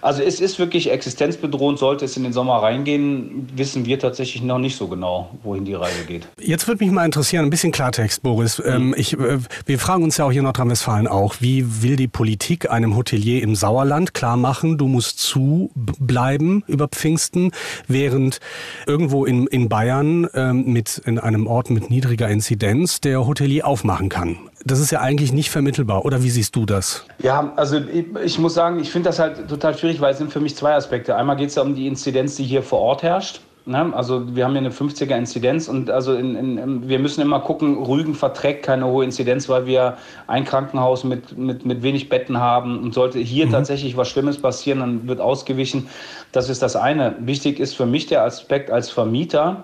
Also 0.02 0.22
es 0.22 0.42
ist 0.42 0.60
wirklich 0.60 0.92
existenzbedrohend, 0.92 1.80
sollte 1.80 2.06
es 2.06 2.18
in 2.18 2.24
den 2.24 2.34
Sommer 2.34 2.62
reingehen, 2.62 3.48
wissen 3.56 3.86
wir 3.86 4.00
tatsächlich 4.00 4.44
noch 4.44 4.60
nicht 4.60 4.76
so 4.76 4.88
genau, 4.88 5.30
wohin 5.44 5.66
die 5.66 5.74
Reise 5.74 6.04
geht. 6.06 6.28
Jetzt 6.40 6.68
würde 6.68 6.84
mich 6.84 6.94
mal 6.94 7.06
interessieren, 7.06 7.46
ein 7.46 7.50
bisschen 7.50 7.72
Klartext, 7.72 8.22
Boris. 8.34 8.62
Ähm, 8.66 8.88
mhm. 8.88 8.96
ich, 8.98 9.14
äh, 9.14 9.40
wir 9.66 9.80
fragen 9.80 10.04
uns 10.04 10.18
ja 10.18 10.26
auch 10.26 10.32
hier 10.32 10.40
in 10.40 10.46
Nordrhein-Westfalen 10.46 11.08
auch, 11.08 11.36
wie 11.40 11.84
will 11.84 11.96
die 11.96 12.08
Politik 12.08 12.72
einem 12.72 12.96
Hotelier 12.96 13.44
im 13.44 13.56
Sauerland 13.56 14.14
klar 14.14 14.38
machen, 14.38 14.78
du 14.78 14.88
musst 14.88 15.20
zubleiben 15.20 16.64
über 16.68 16.88
Pfingsten, 16.88 17.52
während 17.88 18.40
irgendwo 18.88 19.26
in, 19.26 19.46
in 19.48 19.70
Bayern 19.70 20.28
ähm, 20.34 20.66
mit 20.66 20.98
in 21.06 21.20
einem 21.20 21.46
Ort 21.46 21.70
mit 21.70 21.90
niedriger 21.90 22.28
Inzidenz 22.28 23.02
der 23.02 23.26
Hotelier 23.28 23.68
aufmachen 23.68 24.10
kann. 24.10 24.38
Das 24.66 24.80
ist 24.80 24.92
ja 24.92 25.02
eigentlich 25.02 25.32
nicht 25.32 25.50
vermittelbar. 25.50 26.06
Oder 26.06 26.24
wie 26.24 26.30
siehst 26.30 26.56
du 26.56 26.66
das? 26.66 27.06
Ja, 27.20 27.54
also 27.56 27.78
ich, 27.78 28.06
ich 28.24 28.40
muss 28.40 28.54
sagen, 28.54 28.80
ich 28.80 28.90
finde 28.92 29.10
das 29.10 29.20
halt 29.20 29.48
total 29.48 29.78
schwierig, 29.78 30.02
weil 30.02 30.14
es 30.14 30.18
sind 30.18 30.32
für 30.32 30.40
mich 30.40 30.56
zwei 30.56 30.74
Aspekte. 30.74 31.16
Einmal 31.16 31.36
geht 31.36 31.50
es 31.50 31.56
ja 31.56 31.62
um 31.62 31.76
die 31.76 31.86
Inzidenz, 31.86 32.36
die 32.36 32.44
hier 32.46 32.64
vor 32.64 32.80
Ort 32.80 33.04
herrscht. 33.04 33.42
Ne? 33.66 33.94
Also 33.96 34.36
wir 34.36 34.44
haben 34.44 34.52
hier 34.52 34.60
eine 34.60 34.72
50er 34.72 35.16
Inzidenz 35.18 35.70
und 35.70 35.90
also 35.90 36.16
in, 36.16 36.36
in, 36.36 36.90
wir 36.90 37.00
müssen 37.00 37.22
immer 37.22 37.40
gucken, 37.40 37.78
Rügen 37.78 38.14
verträgt 38.14 38.64
keine 38.64 38.88
hohe 38.88 39.06
Inzidenz, 39.06 39.48
weil 39.48 39.66
wir 39.66 39.98
ein 40.28 40.44
Krankenhaus 40.44 41.06
mit, 41.06 41.38
mit, 41.38 41.66
mit 41.66 41.82
wenig 41.82 42.10
Betten 42.10 42.40
haben 42.40 42.80
und 42.80 42.94
sollte 42.94 43.20
hier 43.20 43.46
mhm. 43.46 43.52
tatsächlich 43.52 43.96
was 43.96 44.10
Schlimmes 44.10 44.38
passieren, 44.42 44.80
dann 44.80 45.08
wird 45.08 45.22
ausgewichen. 45.22 45.88
Das 46.34 46.50
ist 46.50 46.62
das 46.62 46.76
eine. 46.76 47.16
Wichtig 47.20 47.60
ist 47.60 47.76
für 47.76 47.86
mich 47.86 48.08
der 48.08 48.24
Aspekt 48.24 48.70
als 48.70 48.90
Vermieter, 48.90 49.64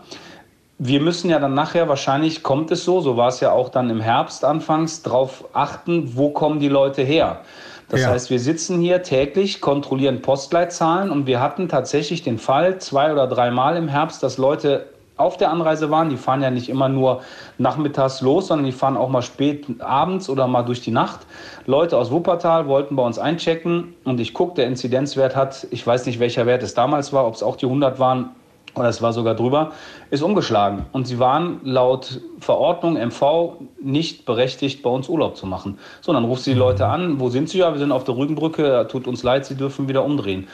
wir 0.82 1.02
müssen 1.02 1.30
ja 1.30 1.40
dann 1.40 1.54
nachher, 1.54 1.90
wahrscheinlich 1.90 2.42
kommt 2.42 2.72
es 2.72 2.86
so, 2.86 3.02
so 3.02 3.18
war 3.18 3.28
es 3.28 3.42
ja 3.42 3.52
auch 3.52 3.68
dann 3.68 3.90
im 3.90 4.00
Herbst 4.00 4.46
anfangs, 4.46 5.04
darauf 5.04 5.44
achten, 5.52 6.16
wo 6.16 6.30
kommen 6.30 6.62
die 6.62 6.70
Leute 6.70 7.02
her. 7.02 7.42
Das 7.90 8.02
ja. 8.02 8.10
heißt, 8.10 8.30
wir 8.30 8.40
sitzen 8.40 8.80
hier 8.80 9.02
täglich, 9.02 9.62
kontrollieren 9.62 10.22
Postleitzahlen 10.22 11.10
und 11.10 11.26
wir 11.26 11.42
hatten 11.42 11.68
tatsächlich 11.68 12.22
den 12.22 12.38
Fall 12.38 12.80
zwei 12.80 13.12
oder 13.12 13.28
dreimal 13.28 13.76
im 13.78 13.88
Herbst, 13.88 14.22
dass 14.22 14.38
Leute 14.38 14.86
auf 15.18 15.38
der 15.38 15.52
Anreise 15.52 15.92
waren. 15.92 16.10
Die 16.10 16.18
fahren 16.18 16.42
ja 16.42 16.50
nicht 16.50 16.70
immer 16.70 16.88
nur 16.88 17.22
nachmittags 17.58 18.22
los, 18.22 18.48
sondern 18.48 18.66
die 18.66 18.72
fahren 18.72 18.96
auch 18.96 19.10
mal 19.10 19.22
spät 19.22 19.66
abends 19.80 20.30
oder 20.30 20.48
mal 20.48 20.64
durch 20.64 20.82
die 20.82 20.92
Nacht. 20.92 21.22
Leute 21.66 21.98
aus 21.98 22.10
Wuppertal 22.12 22.68
wollten 22.68 22.96
bei 22.96 23.04
uns 23.04 23.20
einchecken 23.20 23.96
und 24.06 24.20
ich 24.20 24.34
gucke, 24.34 24.56
der 24.56 24.68
Inzidenzwert 24.68 25.36
hat, 25.36 25.68
ich 25.72 25.86
weiß 25.86 26.06
nicht, 26.06 26.20
welcher 26.20 26.46
Wert 26.46 26.64
es 26.64 26.74
damals 26.74 27.12
war, 27.12 27.28
ob 27.28 27.34
es 27.34 27.44
auch 27.44 27.58
die 27.58 27.66
100 27.66 28.00
waren, 28.00 28.30
oder 28.76 28.90
es 28.90 29.02
war 29.02 29.14
sogar 29.14 29.36
drüber, 29.36 29.72
ist 30.12 30.22
umgeschlagen. 30.22 30.86
Und 30.92 31.08
sie 31.08 31.20
waren 31.20 31.60
laut 31.64 32.22
Verordnung 32.40 32.94
MV 32.94 33.58
nicht 33.82 34.26
berechtigt, 34.26 34.84
bei 34.84 34.90
uns 34.90 35.10
Urlaub 35.10 35.38
zu 35.38 35.46
machen. 35.46 35.78
So, 36.02 36.14
dann 36.14 36.26
ruft 36.26 36.44
sie 36.44 36.54
die 36.54 36.60
Leute 36.60 36.86
an, 36.86 37.20
wo 37.20 37.30
sind 37.30 37.50
sie? 37.50 37.60
Ja, 37.60 37.72
wir 37.72 37.80
sind 37.80 37.92
auf 37.92 38.04
der 38.04 38.16
Rügenbrücke, 38.16 38.88
tut 38.90 39.08
uns 39.08 39.24
leid, 39.24 39.46
sie 39.46 39.56
dürfen 39.56 39.88
wieder 39.88 40.04
umdrehen. 40.04 40.48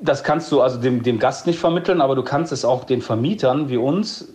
Das 0.00 0.22
kannst 0.22 0.52
du 0.52 0.60
also 0.60 0.78
dem, 0.78 1.02
dem 1.02 1.18
Gast 1.18 1.46
nicht 1.46 1.58
vermitteln, 1.58 2.00
aber 2.00 2.14
du 2.14 2.22
kannst 2.22 2.52
es 2.52 2.64
auch 2.64 2.84
den 2.84 3.00
Vermietern 3.00 3.70
wie 3.70 3.78
uns 3.78 4.34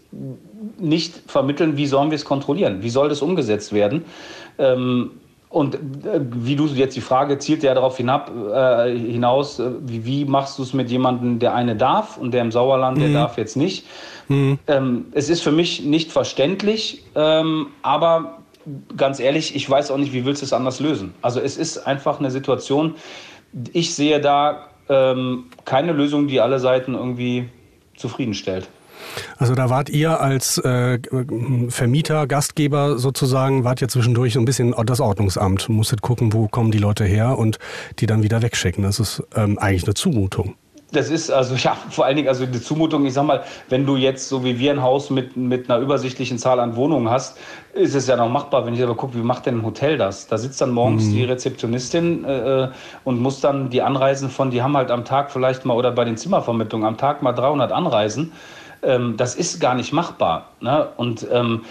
nicht 0.79 1.29
vermitteln, 1.29 1.77
wie 1.77 1.85
sollen 1.85 2.09
wir 2.09 2.15
es 2.15 2.25
kontrollieren, 2.25 2.81
wie 2.81 2.89
soll 2.89 3.09
das 3.09 3.21
umgesetzt 3.21 3.71
werden. 3.71 4.05
Ähm, 4.57 5.11
und 5.51 5.75
äh, 5.75 6.21
wie 6.21 6.55
du 6.55 6.65
jetzt 6.67 6.95
die 6.95 7.01
Frage 7.01 7.37
zielt 7.37 7.61
ja 7.61 7.73
darauf 7.73 7.97
hinab, 7.97 8.31
äh, 8.31 8.97
hinaus, 8.97 9.59
äh, 9.59 9.69
wie, 9.81 10.05
wie, 10.05 10.25
machst 10.25 10.57
du 10.57 10.63
es 10.63 10.73
mit 10.73 10.89
jemandem, 10.89 11.39
der 11.39 11.53
eine 11.53 11.75
darf 11.75 12.17
und 12.17 12.33
der 12.33 12.41
im 12.41 12.51
Sauerland, 12.51 12.97
mhm. 12.97 13.01
der 13.01 13.13
darf 13.13 13.37
jetzt 13.37 13.57
nicht. 13.57 13.85
Mhm. 14.29 14.59
Ähm, 14.67 15.05
es 15.11 15.29
ist 15.29 15.41
für 15.41 15.51
mich 15.51 15.83
nicht 15.83 16.11
verständlich, 16.11 17.03
ähm, 17.15 17.67
aber 17.81 18.39
ganz 18.95 19.19
ehrlich, 19.19 19.55
ich 19.55 19.69
weiß 19.69 19.91
auch 19.91 19.97
nicht, 19.97 20.13
wie 20.13 20.25
willst 20.25 20.41
du 20.41 20.45
es 20.45 20.53
anders 20.53 20.79
lösen. 20.79 21.13
Also 21.21 21.41
es 21.41 21.57
ist 21.57 21.79
einfach 21.79 22.19
eine 22.19 22.31
Situation, 22.31 22.95
ich 23.73 23.93
sehe 23.93 24.21
da 24.21 24.69
ähm, 24.87 25.45
keine 25.65 25.91
Lösung, 25.91 26.27
die 26.27 26.39
alle 26.39 26.59
Seiten 26.59 26.93
irgendwie 26.93 27.49
zufriedenstellt. 27.97 28.69
Also 29.37 29.55
da 29.55 29.69
wart 29.69 29.89
ihr 29.89 30.19
als 30.19 30.57
äh, 30.59 30.99
Vermieter, 31.69 32.27
Gastgeber 32.27 32.97
sozusagen, 32.97 33.63
wart 33.63 33.81
ihr 33.81 33.87
zwischendurch 33.87 34.33
so 34.33 34.39
ein 34.39 34.45
bisschen 34.45 34.73
das 34.85 34.99
Ordnungsamt, 34.99 35.69
musstet 35.69 36.01
gucken, 36.01 36.33
wo 36.33 36.47
kommen 36.47 36.71
die 36.71 36.77
Leute 36.77 37.05
her 37.05 37.37
und 37.37 37.59
die 37.99 38.05
dann 38.05 38.23
wieder 38.23 38.41
wegschicken. 38.41 38.83
Das 38.83 38.99
ist 38.99 39.23
ähm, 39.35 39.57
eigentlich 39.57 39.83
eine 39.85 39.93
Zumutung. 39.93 40.55
Das 40.91 41.09
ist 41.09 41.31
also 41.31 41.55
ja 41.57 41.75
vor 41.89 42.05
allen 42.05 42.15
Dingen 42.15 42.27
also 42.27 42.45
die 42.45 42.61
Zumutung. 42.61 43.05
Ich 43.05 43.13
sag 43.13 43.25
mal, 43.25 43.43
wenn 43.69 43.85
du 43.85 43.95
jetzt 43.95 44.29
so 44.29 44.43
wie 44.43 44.59
wir 44.59 44.71
ein 44.71 44.81
Haus 44.81 45.09
mit 45.09 45.35
mit 45.37 45.69
einer 45.69 45.81
übersichtlichen 45.81 46.37
Zahl 46.37 46.59
an 46.59 46.75
Wohnungen 46.75 47.09
hast, 47.09 47.37
ist 47.73 47.95
es 47.95 48.07
ja 48.07 48.15
noch 48.15 48.29
machbar. 48.29 48.65
Wenn 48.65 48.73
ich 48.73 48.83
aber 48.83 48.95
gucke, 48.95 49.15
wie 49.15 49.23
macht 49.23 49.45
denn 49.45 49.59
ein 49.59 49.65
Hotel 49.65 49.97
das? 49.97 50.27
Da 50.27 50.37
sitzt 50.37 50.61
dann 50.61 50.71
morgens 50.71 51.05
mhm. 51.05 51.13
die 51.13 51.23
Rezeptionistin 51.23 52.25
äh, 52.25 52.69
und 53.03 53.21
muss 53.21 53.39
dann 53.39 53.69
die 53.69 53.81
Anreisen 53.81 54.29
von, 54.29 54.51
die 54.51 54.61
haben 54.61 54.75
halt 54.75 54.91
am 54.91 55.05
Tag 55.05 55.31
vielleicht 55.31 55.65
mal 55.65 55.75
oder 55.75 55.91
bei 55.91 56.05
den 56.05 56.17
Zimmervermittlungen 56.17 56.87
am 56.87 56.97
Tag 56.97 57.21
mal 57.21 57.33
300 57.33 57.71
Anreisen. 57.71 58.33
Ähm, 58.83 59.15
das 59.17 59.35
ist 59.35 59.59
gar 59.59 59.75
nicht 59.75 59.93
machbar. 59.93 60.49
Ne? 60.59 60.87
Und 60.97 61.27
ähm, 61.31 61.65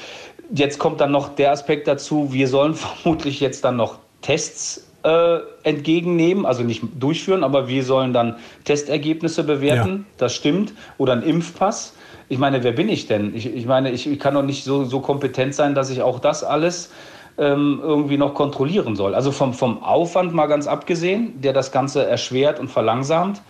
jetzt 0.54 0.78
kommt 0.78 1.00
dann 1.00 1.12
noch 1.12 1.34
der 1.34 1.52
Aspekt 1.52 1.88
dazu, 1.88 2.32
wir 2.32 2.48
sollen 2.48 2.74
vermutlich 3.02 3.40
jetzt 3.40 3.64
dann 3.64 3.76
noch 3.76 3.98
Tests 4.22 4.86
äh, 5.02 5.38
entgegennehmen, 5.62 6.44
also 6.44 6.62
nicht 6.62 6.82
durchführen, 6.98 7.42
aber 7.44 7.68
wir 7.68 7.84
sollen 7.84 8.12
dann 8.12 8.36
Testergebnisse 8.64 9.44
bewerten, 9.44 9.90
ja. 9.90 10.14
das 10.18 10.34
stimmt, 10.34 10.74
oder 10.98 11.14
ein 11.14 11.22
Impfpass. 11.22 11.94
Ich 12.28 12.38
meine, 12.38 12.62
wer 12.62 12.72
bin 12.72 12.88
ich 12.88 13.06
denn? 13.06 13.34
Ich, 13.34 13.46
ich 13.46 13.66
meine, 13.66 13.90
ich, 13.90 14.06
ich, 14.06 14.18
kann 14.18 14.34
doch 14.34 14.42
nicht 14.42 14.62
so, 14.62 14.84
so 14.84 15.00
kompetent 15.00 15.54
sein, 15.54 15.74
dass 15.74 15.90
ich 15.90 16.02
auch 16.02 16.20
das 16.20 16.44
alles 16.44 16.92
ähm, 17.38 17.80
irgendwie 17.82 18.18
noch 18.18 18.34
kontrollieren 18.34 18.94
soll. 18.94 19.14
Also 19.14 19.32
vom, 19.32 19.54
vom 19.54 19.82
Aufwand 19.82 20.34
mal 20.34 20.46
ganz 20.46 20.66
abgesehen, 20.66 21.40
der 21.40 21.54
das 21.54 21.72
Ganze 21.72 22.06
erschwert 22.06 22.60
und 22.60 22.68
verlangsamt. 22.68 23.40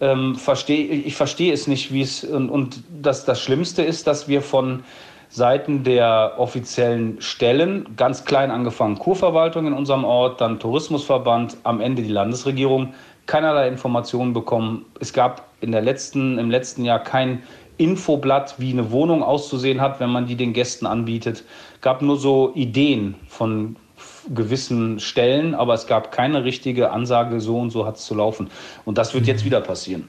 Ähm, 0.00 0.34
versteh, 0.36 0.82
ich 0.82 1.14
verstehe 1.14 1.52
es 1.52 1.66
nicht, 1.66 1.92
wie 1.92 2.00
es 2.00 2.24
und, 2.24 2.48
und 2.48 2.82
das, 3.02 3.24
das 3.24 3.40
Schlimmste 3.40 3.82
ist, 3.82 4.06
dass 4.06 4.28
wir 4.28 4.40
von 4.40 4.82
Seiten 5.28 5.84
der 5.84 6.34
offiziellen 6.38 7.20
Stellen, 7.20 7.86
ganz 7.96 8.24
klein 8.24 8.50
angefangen 8.50 8.98
Kurverwaltung 8.98 9.66
in 9.66 9.72
unserem 9.72 10.04
Ort, 10.04 10.40
dann 10.40 10.58
Tourismusverband, 10.58 11.56
am 11.62 11.80
Ende 11.80 12.02
die 12.02 12.08
Landesregierung, 12.08 12.94
keinerlei 13.26 13.68
Informationen 13.68 14.32
bekommen. 14.32 14.86
Es 14.98 15.12
gab 15.12 15.48
in 15.60 15.70
der 15.70 15.82
letzten, 15.82 16.38
im 16.38 16.50
letzten 16.50 16.84
Jahr 16.84 16.98
kein 16.98 17.42
Infoblatt, 17.76 18.56
wie 18.58 18.72
eine 18.72 18.90
Wohnung 18.90 19.22
auszusehen 19.22 19.80
hat, 19.80 20.00
wenn 20.00 20.10
man 20.10 20.26
die 20.26 20.34
den 20.34 20.52
Gästen 20.52 20.84
anbietet. 20.84 21.44
Es 21.74 21.80
gab 21.80 22.02
nur 22.02 22.16
so 22.16 22.52
Ideen 22.54 23.14
von 23.28 23.76
gewissen 24.34 25.00
Stellen, 25.00 25.54
aber 25.54 25.74
es 25.74 25.86
gab 25.86 26.12
keine 26.12 26.44
richtige 26.44 26.90
Ansage, 26.90 27.40
so 27.40 27.58
und 27.58 27.70
so 27.70 27.86
hat 27.86 27.96
es 27.96 28.04
zu 28.04 28.14
laufen. 28.14 28.50
Und 28.84 28.98
das 28.98 29.14
wird 29.14 29.26
jetzt 29.26 29.44
wieder 29.44 29.60
passieren. 29.60 30.08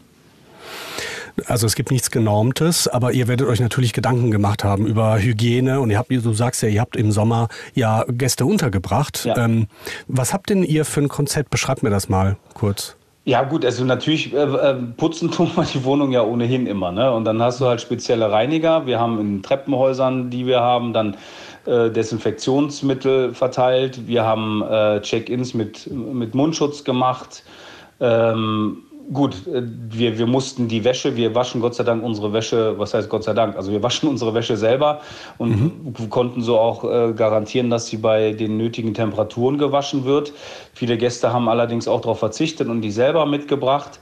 Also 1.46 1.66
es 1.66 1.76
gibt 1.76 1.92
nichts 1.92 2.12
Genormtes, 2.12 2.88
aber 2.88 3.14
ihr 3.14 3.28
werdet 3.28 3.48
euch 3.48 3.60
natürlich 3.60 3.94
Gedanken 3.94 4.32
gemacht 4.32 4.64
haben 4.64 4.86
über 4.86 5.18
Hygiene 5.18 5.80
und 5.80 5.90
ihr 5.90 5.98
habt, 5.98 6.12
du 6.12 6.34
sagst 6.34 6.62
ja, 6.62 6.70
ihr 6.70 6.82
habt 6.82 6.96
im 6.96 7.12
Sommer 7.12 7.48
ja 7.74 8.04
Gäste 8.08 8.46
untergebracht. 8.46 9.26
Ja. 9.26 9.38
Ähm, 9.38 9.68
was 10.08 10.34
habt 10.34 10.50
denn 10.50 10.64
ihr 10.64 10.86
für 10.86 11.02
ein 11.02 11.08
Konzept? 11.08 11.50
Beschreibt 11.50 11.84
mir 11.84 11.90
das 11.90 12.10
mal 12.10 12.38
kurz. 12.54 12.98
Ja 13.24 13.44
gut, 13.44 13.64
also 13.66 13.86
natürlich 13.86 14.34
äh, 14.34 14.38
äh 14.38 14.74
putzen 14.98 15.30
tun 15.30 15.52
wir 15.56 15.64
die 15.64 15.84
Wohnung 15.84 16.12
ja 16.12 16.24
ohnehin 16.24 16.66
immer. 16.66 16.92
Ne? 16.92 17.12
Und 17.12 17.26
dann 17.26 17.42
hast 17.42 17.62
du 17.62 17.68
halt 17.68 17.80
spezielle 17.80 18.32
Reiniger. 18.32 18.88
Wir 18.88 19.00
haben 19.00 19.20
in 19.20 19.44
Treppenhäusern, 19.44 20.32
die 20.32 20.48
wir 20.48 20.62
haben, 20.62 20.92
dann 20.92 21.18
Desinfektionsmittel 21.66 23.34
verteilt. 23.34 24.08
Wir 24.08 24.24
haben 24.24 24.64
äh, 24.64 25.02
Check-ins 25.02 25.54
mit, 25.54 25.90
mit 25.92 26.34
Mundschutz 26.34 26.84
gemacht. 26.84 27.44
Ähm, 28.00 28.78
gut, 29.14 29.48
äh, 29.48 29.62
wir, 29.90 30.18
wir 30.18 30.28
mussten 30.28 30.68
die 30.68 30.84
Wäsche, 30.84 31.16
wir 31.16 31.36
waschen 31.36 31.62
Gott 31.62 31.76
sei 31.76 31.84
Dank 31.84 32.04
unsere 32.04 32.34
Wäsche, 32.34 32.78
was 32.78 32.94
heißt 32.94 33.10
Gott 33.10 33.24
sei 33.24 33.34
Dank? 33.34 33.56
Also 33.56 33.72
wir 33.72 33.84
waschen 33.84 34.10
unsere 34.10 34.34
Wäsche 34.34 34.58
selber 34.58 35.02
und 35.38 35.96
mhm. 35.96 36.10
konnten 36.10 36.42
so 36.42 36.58
auch 36.58 36.84
äh, 36.84 37.14
garantieren, 37.14 37.70
dass 37.70 37.88
sie 37.88 37.98
bei 37.98 38.34
den 38.34 38.58
nötigen 38.58 38.94
Temperaturen 38.94 39.58
gewaschen 39.58 40.06
wird. 40.06 40.34
Viele 40.74 40.98
Gäste 40.98 41.34
haben 41.34 41.50
allerdings 41.50 41.88
auch 41.88 42.02
darauf 42.02 42.20
verzichtet 42.20 42.68
und 42.68 42.82
die 42.82 42.92
selber 42.92 43.26
mitgebracht. 43.26 44.00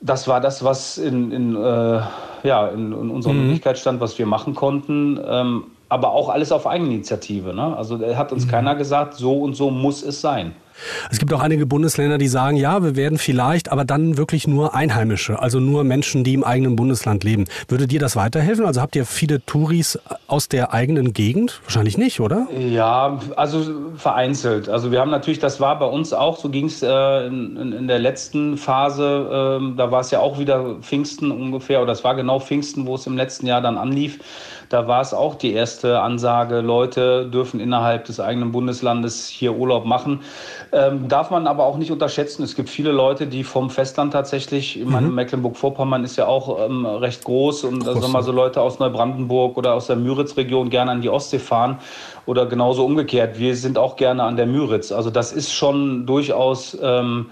Das 0.00 0.28
war 0.28 0.40
das, 0.40 0.64
was 0.64 0.96
in, 0.96 1.30
in, 1.30 1.56
äh, 1.56 2.00
ja, 2.42 2.68
in, 2.68 2.92
in 2.92 3.10
unserer 3.10 3.34
mhm. 3.34 3.40
Möglichkeit 3.42 3.78
stand, 3.78 4.00
was 4.00 4.18
wir 4.18 4.26
machen 4.26 4.54
konnten. 4.54 5.20
Ähm, 5.26 5.64
aber 5.90 6.12
auch 6.12 6.30
alles 6.30 6.52
auf 6.52 6.66
Eigeninitiative. 6.66 7.52
Ne? 7.52 7.76
Also 7.76 7.98
hat 8.16 8.32
uns 8.32 8.46
mhm. 8.46 8.50
keiner 8.50 8.74
gesagt, 8.76 9.14
so 9.14 9.42
und 9.42 9.54
so 9.54 9.70
muss 9.70 10.02
es 10.02 10.20
sein. 10.20 10.54
Es 11.10 11.18
gibt 11.18 11.32
auch 11.32 11.40
einige 11.40 11.66
Bundesländer, 11.66 12.16
die 12.16 12.28
sagen, 12.28 12.56
ja, 12.56 12.82
wir 12.82 12.96
werden 12.96 13.18
vielleicht, 13.18 13.70
aber 13.70 13.84
dann 13.84 14.16
wirklich 14.16 14.46
nur 14.46 14.74
Einheimische, 14.74 15.38
also 15.38 15.60
nur 15.60 15.84
Menschen, 15.84 16.24
die 16.24 16.32
im 16.32 16.44
eigenen 16.44 16.76
Bundesland 16.76 17.24
leben. 17.24 17.44
Würde 17.68 17.86
dir 17.86 18.00
das 18.00 18.16
weiterhelfen? 18.16 18.64
Also 18.64 18.80
habt 18.80 18.96
ihr 18.96 19.04
viele 19.04 19.44
Touris 19.44 19.98
aus 20.26 20.48
der 20.48 20.72
eigenen 20.72 21.12
Gegend? 21.12 21.60
Wahrscheinlich 21.64 21.98
nicht, 21.98 22.20
oder? 22.20 22.46
Ja, 22.56 23.18
also 23.36 23.62
vereinzelt. 23.96 24.68
Also 24.68 24.90
wir 24.90 25.00
haben 25.00 25.10
natürlich, 25.10 25.38
das 25.38 25.60
war 25.60 25.78
bei 25.78 25.86
uns 25.86 26.12
auch, 26.12 26.38
so 26.38 26.48
ging 26.48 26.66
es 26.66 26.82
äh, 26.82 27.26
in, 27.26 27.72
in, 27.72 27.88
der 27.88 27.98
letzten 27.98 28.56
Phase, 28.56 29.60
äh, 29.60 29.76
da 29.76 29.90
war 29.90 30.00
es 30.00 30.10
ja 30.10 30.20
auch 30.20 30.38
wieder 30.38 30.76
Pfingsten 30.80 31.30
ungefähr, 31.30 31.82
oder 31.82 31.92
es 31.92 32.04
war 32.04 32.14
genau 32.14 32.40
Pfingsten, 32.40 32.86
wo 32.86 32.94
es 32.94 33.06
im 33.06 33.16
letzten 33.16 33.46
Jahr 33.46 33.60
dann 33.60 33.76
anlief. 33.76 34.18
Da 34.70 34.86
war 34.86 35.00
es 35.00 35.12
auch 35.12 35.34
die 35.34 35.52
erste 35.52 36.00
Ansage, 36.00 36.60
Leute 36.60 37.26
dürfen 37.26 37.58
innerhalb 37.58 38.04
des 38.04 38.20
eigenen 38.20 38.52
Bundeslandes 38.52 39.26
hier 39.26 39.56
Urlaub 39.56 39.84
machen. 39.84 40.20
Ähm, 40.70 41.08
darf 41.08 41.32
man 41.32 41.48
aber 41.48 41.64
auch 41.64 41.76
nicht 41.76 41.90
unterschätzen. 41.90 42.44
Es 42.44 42.54
gibt 42.54 42.70
viele 42.70 42.92
Leute, 42.92 43.26
die 43.26 43.42
vom 43.42 43.68
Festland 43.68 44.12
tatsächlich, 44.12 44.80
ich 44.80 44.86
meine, 44.86 45.08
mhm. 45.08 45.16
Mecklenburg-Vorpommern 45.16 46.04
ist 46.04 46.16
ja 46.16 46.26
auch 46.26 46.64
ähm, 46.64 46.86
recht 46.86 47.24
groß 47.24 47.64
und 47.64 47.84
da 47.84 47.94
sind 47.96 48.12
mal 48.12 48.22
so 48.22 48.30
Leute 48.30 48.60
aus 48.60 48.78
Neubrandenburg 48.78 49.58
oder 49.58 49.74
aus 49.74 49.88
der 49.88 49.96
Müritz-Region 49.96 50.70
gerne 50.70 50.92
an 50.92 51.02
die 51.02 51.10
Ostsee 51.10 51.40
fahren 51.40 51.78
oder 52.26 52.46
genauso 52.46 52.84
umgekehrt. 52.84 53.40
Wir 53.40 53.56
sind 53.56 53.76
auch 53.76 53.96
gerne 53.96 54.22
an 54.22 54.36
der 54.36 54.46
Müritz. 54.46 54.92
Also 54.92 55.10
das 55.10 55.32
ist 55.32 55.52
schon 55.52 56.06
durchaus 56.06 56.78
ähm, 56.80 57.26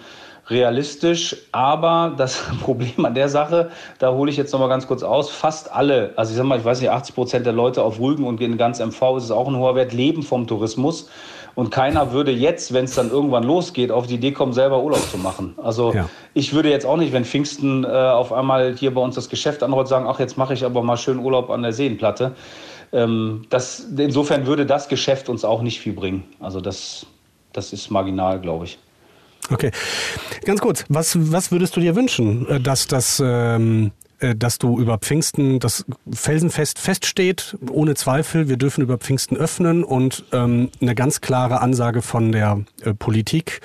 realistisch, 0.50 1.36
aber 1.52 2.14
das 2.16 2.42
Problem 2.62 3.04
an 3.04 3.14
der 3.14 3.28
Sache, 3.28 3.70
da 3.98 4.12
hole 4.12 4.30
ich 4.30 4.36
jetzt 4.36 4.52
noch 4.52 4.60
mal 4.60 4.68
ganz 4.68 4.86
kurz 4.86 5.02
aus, 5.02 5.30
fast 5.30 5.72
alle, 5.72 6.12
also 6.16 6.30
ich 6.30 6.36
sag 6.36 6.46
mal, 6.46 6.58
ich 6.58 6.64
weiß 6.64 6.80
nicht, 6.80 6.90
80 6.90 7.14
Prozent 7.14 7.46
der 7.46 7.52
Leute 7.52 7.82
auf 7.82 8.00
Rügen 8.00 8.24
und 8.24 8.40
in 8.40 8.56
ganz 8.56 8.78
MV 8.80 9.16
ist 9.16 9.24
es 9.24 9.30
auch 9.30 9.48
ein 9.48 9.56
hoher 9.56 9.74
Wert, 9.74 9.92
leben 9.92 10.22
vom 10.22 10.46
Tourismus. 10.46 11.10
Und 11.54 11.70
keiner 11.70 12.12
würde 12.12 12.30
jetzt, 12.30 12.72
wenn 12.72 12.84
es 12.84 12.94
dann 12.94 13.10
irgendwann 13.10 13.42
losgeht, 13.42 13.90
auf 13.90 14.06
die 14.06 14.14
Idee 14.14 14.30
kommen, 14.30 14.52
selber 14.52 14.80
Urlaub 14.80 15.00
zu 15.10 15.18
machen. 15.18 15.54
Also 15.60 15.92
ja. 15.92 16.08
ich 16.32 16.52
würde 16.52 16.70
jetzt 16.70 16.86
auch 16.86 16.96
nicht, 16.96 17.12
wenn 17.12 17.24
Pfingsten 17.24 17.82
äh, 17.82 17.88
auf 17.88 18.32
einmal 18.32 18.76
hier 18.76 18.94
bei 18.94 19.00
uns 19.00 19.16
das 19.16 19.28
Geschäft 19.28 19.64
anrollt, 19.64 19.88
sagen, 19.88 20.06
ach, 20.08 20.20
jetzt 20.20 20.38
mache 20.38 20.54
ich 20.54 20.64
aber 20.64 20.84
mal 20.84 20.96
schön 20.96 21.18
Urlaub 21.18 21.50
an 21.50 21.62
der 21.62 21.72
Seenplatte. 21.72 22.36
Ähm, 22.92 23.42
das, 23.50 23.88
insofern 23.96 24.46
würde 24.46 24.66
das 24.66 24.88
Geschäft 24.88 25.28
uns 25.28 25.44
auch 25.44 25.62
nicht 25.62 25.80
viel 25.80 25.94
bringen. 25.94 26.22
Also 26.38 26.60
das, 26.60 27.06
das 27.52 27.72
ist 27.72 27.90
marginal, 27.90 28.40
glaube 28.40 28.66
ich. 28.66 28.78
Okay. 29.50 29.70
Ganz 30.44 30.60
kurz, 30.60 30.84
was, 30.88 31.16
was 31.32 31.50
würdest 31.52 31.76
du 31.76 31.80
dir 31.80 31.96
wünschen, 31.96 32.48
äh, 32.48 32.60
dass 32.60 32.86
das 32.86 33.22
ähm, 33.24 33.92
äh, 34.20 34.34
dass 34.34 34.58
du 34.58 34.78
über 34.78 34.98
Pfingsten 34.98 35.60
das 35.60 35.84
Felsenfest 36.10 36.78
feststeht, 36.78 37.56
ohne 37.70 37.94
Zweifel, 37.94 38.48
wir 38.48 38.56
dürfen 38.56 38.82
über 38.82 38.98
Pfingsten 38.98 39.36
öffnen 39.36 39.84
und 39.84 40.24
ähm, 40.32 40.70
eine 40.80 40.94
ganz 40.94 41.20
klare 41.20 41.60
Ansage 41.60 42.02
von 42.02 42.32
der 42.32 42.64
äh, 42.84 42.94
Politik, 42.94 43.60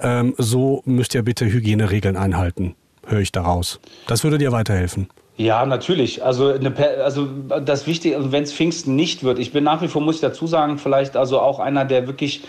ähm, 0.00 0.34
so 0.38 0.82
müsst 0.86 1.14
ihr 1.14 1.22
bitte 1.22 1.44
Hygieneregeln 1.44 2.16
einhalten, 2.16 2.74
höre 3.06 3.20
ich 3.20 3.32
daraus. 3.32 3.80
Das 4.06 4.24
würde 4.24 4.38
dir 4.38 4.50
weiterhelfen. 4.50 5.08
Ja, 5.36 5.64
natürlich. 5.66 6.24
Also, 6.24 6.52
eine, 6.52 6.74
also 7.04 7.28
das 7.64 7.86
Wichtige, 7.86 8.16
also 8.16 8.32
wenn 8.32 8.42
es 8.42 8.52
Pfingsten 8.52 8.96
nicht 8.96 9.22
wird, 9.22 9.38
ich 9.38 9.52
bin 9.52 9.62
nach 9.62 9.82
wie 9.82 9.88
vor, 9.88 10.02
muss 10.02 10.16
ich 10.16 10.20
dazu 10.20 10.46
sagen, 10.46 10.78
vielleicht 10.78 11.16
also 11.16 11.38
auch 11.38 11.60
einer, 11.60 11.84
der 11.84 12.06
wirklich 12.06 12.42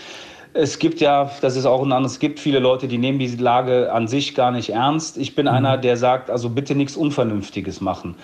es 0.52 0.78
gibt 0.78 1.00
ja, 1.00 1.30
das 1.40 1.56
ist 1.56 1.66
auch 1.66 1.82
ein 1.82 1.92
anderes, 1.92 2.14
es 2.14 2.18
gibt 2.18 2.40
viele 2.40 2.58
Leute, 2.58 2.88
die 2.88 2.98
nehmen 2.98 3.18
diese 3.18 3.36
Lage 3.36 3.92
an 3.92 4.08
sich 4.08 4.34
gar 4.34 4.50
nicht 4.50 4.70
ernst. 4.70 5.16
Ich 5.16 5.34
bin 5.34 5.46
mhm. 5.46 5.52
einer, 5.52 5.78
der 5.78 5.96
sagt, 5.96 6.30
also 6.30 6.50
bitte 6.50 6.74
nichts 6.74 6.96
Unvernünftiges 6.96 7.80
machen. 7.80 8.16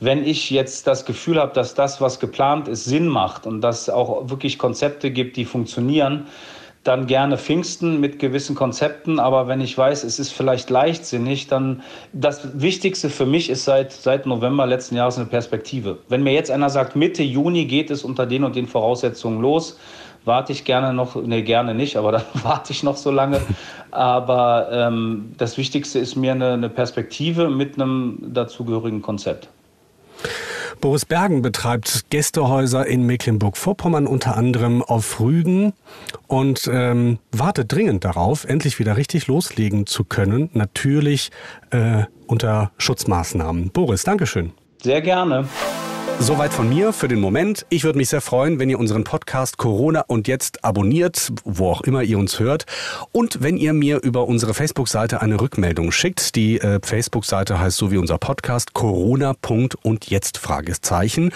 Wenn 0.00 0.24
ich 0.24 0.50
jetzt 0.50 0.86
das 0.86 1.04
Gefühl 1.04 1.38
habe, 1.38 1.52
dass 1.52 1.74
das, 1.74 2.00
was 2.00 2.20
geplant 2.20 2.68
ist, 2.68 2.84
Sinn 2.84 3.06
macht 3.06 3.46
und 3.46 3.60
dass 3.60 3.88
auch 3.90 4.30
wirklich 4.30 4.58
Konzepte 4.58 5.10
gibt, 5.10 5.36
die 5.36 5.44
funktionieren, 5.44 6.26
dann 6.84 7.06
gerne 7.06 7.38
Pfingsten 7.38 7.98
mit 7.98 8.18
gewissen 8.18 8.54
Konzepten. 8.54 9.18
Aber 9.18 9.48
wenn 9.48 9.60
ich 9.60 9.76
weiß, 9.76 10.04
es 10.04 10.18
ist 10.18 10.32
vielleicht 10.32 10.68
leichtsinnig, 10.68 11.46
dann 11.48 11.82
das 12.12 12.60
Wichtigste 12.60 13.08
für 13.08 13.24
mich 13.26 13.48
ist 13.48 13.64
seit, 13.64 13.92
seit 13.92 14.26
November 14.26 14.66
letzten 14.66 14.96
Jahres 14.96 15.16
eine 15.16 15.26
Perspektive. 15.26 15.98
Wenn 16.08 16.22
mir 16.22 16.34
jetzt 16.34 16.50
einer 16.50 16.68
sagt, 16.68 16.94
Mitte 16.94 17.22
Juni 17.22 17.64
geht 17.64 17.90
es 17.90 18.04
unter 18.04 18.26
den 18.26 18.44
und 18.44 18.54
den 18.54 18.66
Voraussetzungen 18.66 19.40
los, 19.40 19.78
warte 20.24 20.52
ich 20.52 20.64
gerne 20.64 20.92
noch, 20.92 21.16
nee, 21.16 21.42
gerne 21.42 21.74
nicht, 21.74 21.96
aber 21.96 22.12
dann 22.12 22.24
warte 22.42 22.72
ich 22.72 22.82
noch 22.82 22.96
so 22.96 23.10
lange. 23.10 23.40
Aber 23.90 24.68
ähm, 24.72 25.34
das 25.38 25.56
Wichtigste 25.56 25.98
ist 25.98 26.16
mir 26.16 26.32
eine, 26.32 26.52
eine 26.52 26.68
Perspektive 26.68 27.48
mit 27.48 27.74
einem 27.74 28.18
dazugehörigen 28.32 29.02
Konzept. 29.02 29.48
Boris 30.80 31.06
Bergen 31.06 31.40
betreibt 31.40 32.10
Gästehäuser 32.10 32.86
in 32.86 33.06
Mecklenburg-Vorpommern, 33.06 34.06
unter 34.06 34.36
anderem 34.36 34.82
auf 34.82 35.20
Rügen 35.20 35.72
und 36.26 36.68
ähm, 36.70 37.18
wartet 37.32 37.72
dringend 37.72 38.04
darauf, 38.04 38.44
endlich 38.44 38.78
wieder 38.78 38.96
richtig 38.96 39.26
loslegen 39.26 39.86
zu 39.86 40.04
können. 40.04 40.50
Natürlich 40.52 41.30
äh, 41.70 42.04
unter 42.26 42.70
Schutzmaßnahmen. 42.76 43.70
Boris, 43.70 44.04
Dankeschön. 44.04 44.52
Sehr 44.82 45.00
gerne. 45.00 45.48
Soweit 46.20 46.54
von 46.54 46.70
mir 46.70 46.94
für 46.94 47.08
den 47.08 47.20
Moment. 47.20 47.66
Ich 47.68 47.84
würde 47.84 47.98
mich 47.98 48.08
sehr 48.08 48.22
freuen, 48.22 48.58
wenn 48.58 48.70
ihr 48.70 48.78
unseren 48.78 49.04
Podcast 49.04 49.58
Corona 49.58 50.04
und 50.06 50.26
jetzt 50.26 50.64
abonniert, 50.64 51.32
wo 51.44 51.68
auch 51.68 51.82
immer 51.82 52.02
ihr 52.02 52.18
uns 52.18 52.38
hört. 52.40 52.64
Und 53.12 53.42
wenn 53.42 53.58
ihr 53.58 53.74
mir 53.74 54.00
über 54.00 54.26
unsere 54.26 54.54
Facebook-Seite 54.54 55.20
eine 55.20 55.38
Rückmeldung 55.38 55.92
schickt. 55.92 56.34
Die 56.34 56.58
äh, 56.60 56.80
Facebook-Seite 56.82 57.60
heißt 57.60 57.76
so 57.76 57.90
wie 57.90 57.98
unser 57.98 58.16
Podcast 58.16 58.72
Corona. 58.72 59.34
und 59.82 60.08
jetzt 60.08 60.38
Fragezeichen. 60.38 61.30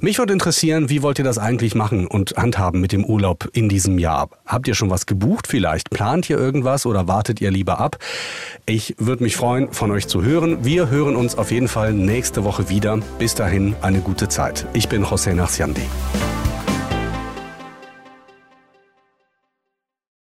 Mich 0.00 0.18
würde 0.18 0.32
interessieren, 0.32 0.88
wie 0.88 1.02
wollt 1.02 1.18
ihr 1.20 1.24
das 1.24 1.38
eigentlich 1.38 1.76
machen 1.76 2.08
und 2.08 2.34
handhaben 2.36 2.80
mit 2.80 2.90
dem 2.90 3.04
Urlaub 3.04 3.48
in 3.52 3.68
diesem 3.68 3.98
Jahr? 3.98 4.30
Habt 4.46 4.66
ihr 4.66 4.74
schon 4.74 4.90
was 4.90 5.06
gebucht 5.06 5.46
vielleicht? 5.46 5.90
Plant 5.90 6.28
ihr 6.28 6.38
irgendwas 6.38 6.86
oder 6.86 7.06
wartet 7.06 7.40
ihr 7.40 7.52
lieber 7.52 7.78
ab? 7.78 7.98
Ich 8.66 8.96
würde 8.98 9.22
mich 9.22 9.36
freuen, 9.36 9.72
von 9.72 9.92
euch 9.92 10.08
zu 10.08 10.24
hören. 10.24 10.64
Wir 10.64 10.90
hören 10.90 11.14
uns 11.14 11.38
auf 11.38 11.52
jeden 11.52 11.68
Fall 11.68 11.92
nächste 11.92 12.42
Woche 12.42 12.68
wieder. 12.68 12.98
Bis 13.18 13.36
dahin 13.36 13.76
eine 13.80 14.00
gute 14.00 14.13
gute 14.14 14.28
Zeit. 14.28 14.64
Ich 14.74 14.88
bin 14.88 15.04
José 15.04 15.34
Narciandi. 15.34 15.88